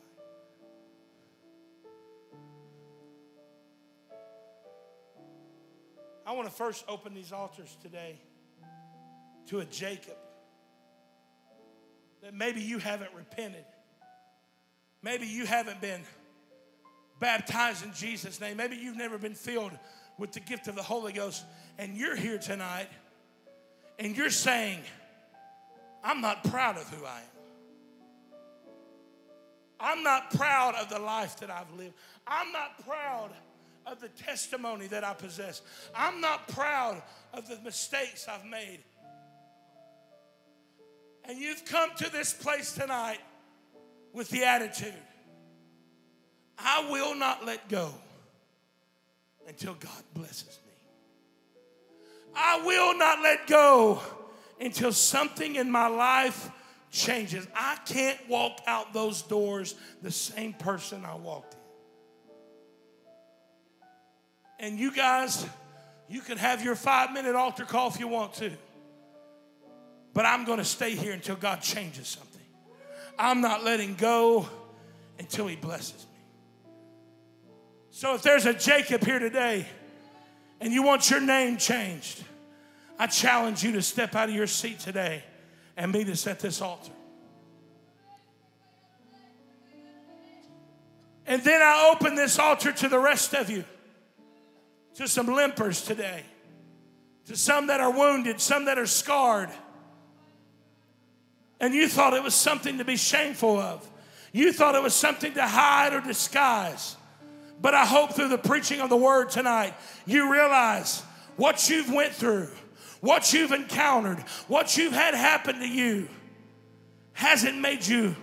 I 6.27 6.31
want 6.31 6.47
to 6.47 6.53
first 6.53 6.85
open 6.87 7.13
these 7.13 7.31
altars 7.31 7.77
today 7.81 8.19
to 9.47 9.59
a 9.59 9.65
Jacob 9.65 10.17
that 12.25 12.33
maybe 12.33 12.59
you 12.59 12.79
haven't 12.79 13.13
repented. 13.15 13.63
Maybe 15.03 15.27
you 15.27 15.45
haven't 15.45 15.79
been 15.79 16.01
baptized 17.19 17.85
in 17.85 17.93
Jesus' 17.93 18.41
name. 18.41 18.57
Maybe 18.57 18.75
you've 18.75 18.97
never 18.97 19.19
been 19.19 19.35
filled 19.35 19.73
with 20.17 20.31
the 20.31 20.39
gift 20.39 20.67
of 20.67 20.73
the 20.73 20.81
Holy 20.81 21.13
Ghost, 21.13 21.45
and 21.77 21.95
you're 21.95 22.15
here 22.15 22.39
tonight 22.39 22.87
and 23.99 24.17
you're 24.17 24.31
saying, 24.31 24.79
I'm 26.03 26.19
not 26.19 26.43
proud 26.45 26.77
of 26.77 26.89
who 26.89 27.05
I 27.05 27.19
am. 27.19 27.25
I'm 29.79 30.01
not 30.01 30.31
proud 30.31 30.73
of 30.75 30.89
the 30.89 30.97
life 30.97 31.37
that 31.41 31.51
I've 31.51 31.71
lived. 31.77 31.93
I'm 32.25 32.51
not 32.51 32.83
proud 32.87 33.29
of 33.85 34.01
the 34.01 34.09
testimony 34.09 34.87
that 34.87 35.03
I 35.03 35.13
possess. 35.13 35.61
I'm 35.93 36.21
not 36.21 36.47
proud 36.47 37.03
of 37.35 37.47
the 37.47 37.59
mistakes 37.63 38.27
I've 38.27 38.45
made. 38.45 38.79
And 41.27 41.37
you've 41.39 41.65
come 41.65 41.89
to 41.97 42.11
this 42.11 42.33
place 42.33 42.73
tonight 42.73 43.19
with 44.13 44.29
the 44.29 44.43
attitude 44.43 44.93
I 46.57 46.89
will 46.89 47.15
not 47.15 47.45
let 47.45 47.67
go 47.67 47.93
until 49.47 49.73
God 49.73 50.03
blesses 50.13 50.59
me. 50.65 50.73
I 52.33 52.61
will 52.65 52.97
not 52.97 53.21
let 53.21 53.45
go 53.45 54.01
until 54.59 54.93
something 54.93 55.57
in 55.57 55.69
my 55.69 55.87
life 55.87 56.49
changes. 56.91 57.45
I 57.53 57.77
can't 57.85 58.17
walk 58.29 58.61
out 58.67 58.93
those 58.93 59.21
doors 59.21 59.75
the 60.01 60.11
same 60.11 60.53
person 60.53 61.03
I 61.05 61.15
walked 61.15 61.55
in. 64.59 64.67
And 64.67 64.79
you 64.79 64.91
guys, 64.93 65.45
you 66.07 66.21
can 66.21 66.37
have 66.37 66.63
your 66.63 66.75
five 66.75 67.11
minute 67.11 67.35
altar 67.35 67.65
call 67.65 67.89
if 67.89 67.99
you 67.99 68.07
want 68.07 68.33
to. 68.35 68.51
But 70.15 70.25
I'm 70.25 70.45
going 70.45 70.59
to 70.59 70.65
stay 70.65 70.95
here 70.95 71.11
until 71.11 71.35
God 71.35 71.61
changes 71.61 72.07
something. 72.07 72.41
I'm 73.19 73.41
not 73.41 73.65
letting 73.65 73.95
go 73.95 74.47
until 75.19 75.45
He 75.45 75.57
blesses 75.57 76.07
me. 76.11 76.19
So 77.91 78.15
if 78.15 78.23
there's 78.23 78.45
a 78.45 78.53
Jacob 78.53 79.03
here 79.03 79.19
today 79.19 79.67
and 80.61 80.71
you 80.71 80.83
want 80.83 81.11
your 81.11 81.19
name 81.19 81.57
changed, 81.57 82.23
I 82.97 83.07
challenge 83.07 83.61
you 83.61 83.73
to 83.73 83.81
step 83.81 84.15
out 84.15 84.29
of 84.29 84.35
your 84.35 84.47
seat 84.47 84.79
today 84.79 85.21
and 85.75 85.91
meet 85.91 86.07
us 86.07 86.25
at 86.27 86.39
this 86.39 86.61
altar. 86.61 86.93
And 91.27 91.43
then 91.43 91.61
I 91.61 91.91
open 91.93 92.15
this 92.15 92.39
altar 92.39 92.71
to 92.71 92.87
the 92.87 92.99
rest 92.99 93.33
of 93.33 93.49
you, 93.49 93.65
to 94.95 95.09
some 95.09 95.27
limpers 95.27 95.85
today, 95.85 96.23
to 97.25 97.35
some 97.35 97.67
that 97.67 97.81
are 97.81 97.91
wounded, 97.91 98.39
some 98.39 98.65
that 98.65 98.77
are 98.79 98.85
scarred. 98.85 99.49
And 101.65 101.73
you 101.73 101.87
thought 101.87 102.13
it 102.13 102.21
was 102.21 102.35
something 102.35 102.77
to 102.77 102.85
be 102.85 102.95
shameful 102.95 103.57
of, 103.57 103.89
you 104.31 104.53
thought 104.53 104.75
it 104.75 104.83
was 104.83 104.93
something 104.93 105.33
to 105.33 105.41
hide 105.41 105.93
or 105.93 105.99
disguise. 105.99 106.95
But 107.59 107.73
I 107.73 107.87
hope 107.87 108.13
through 108.13 108.27
the 108.27 108.37
preaching 108.37 108.81
of 108.81 108.91
the 108.91 108.95
word 108.95 109.31
tonight, 109.31 109.73
you 110.05 110.31
realize 110.31 111.01
what 111.37 111.67
you've 111.67 111.91
went 111.91 112.13
through, 112.13 112.51
what 113.01 113.33
you've 113.33 113.51
encountered, 113.51 114.19
what 114.47 114.77
you've 114.77 114.93
had 114.93 115.15
happen 115.15 115.57
to 115.57 115.67
you 115.67 116.07
hasn't 117.13 117.57
made 117.57 117.83
you 117.83 118.15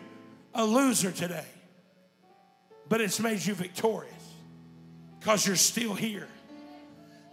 a 0.55 0.65
loser 0.65 1.11
today, 1.11 1.47
but 2.89 3.01
it's 3.01 3.19
made 3.19 3.45
you 3.45 3.55
victorious 3.55 4.15
because 5.19 5.45
you're 5.45 5.57
still 5.57 5.95
here. 5.95 6.29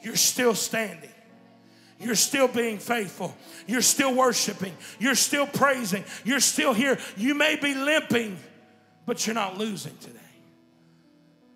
You're 0.02 0.16
still 0.16 0.56
standing. 0.56 1.12
You're 2.00 2.16
still 2.16 2.48
being 2.48 2.78
faithful. 2.78 3.36
You're 3.68 3.82
still 3.82 4.16
worshiping. 4.16 4.74
You're 5.00 5.16
still 5.16 5.46
praising. 5.46 6.04
You're 6.24 6.40
still 6.40 6.74
here. 6.74 6.98
You 7.18 7.36
may 7.36 7.58
be 7.58 7.76
limping, 7.76 8.38
but 9.06 9.26
you're 9.28 9.34
not 9.34 9.58
losing 9.58 9.96
today. 9.98 10.16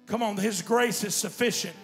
Come 0.06 0.22
on, 0.22 0.36
His 0.38 0.62
grace 0.62 1.04
is 1.04 1.16
sufficient 1.16 1.76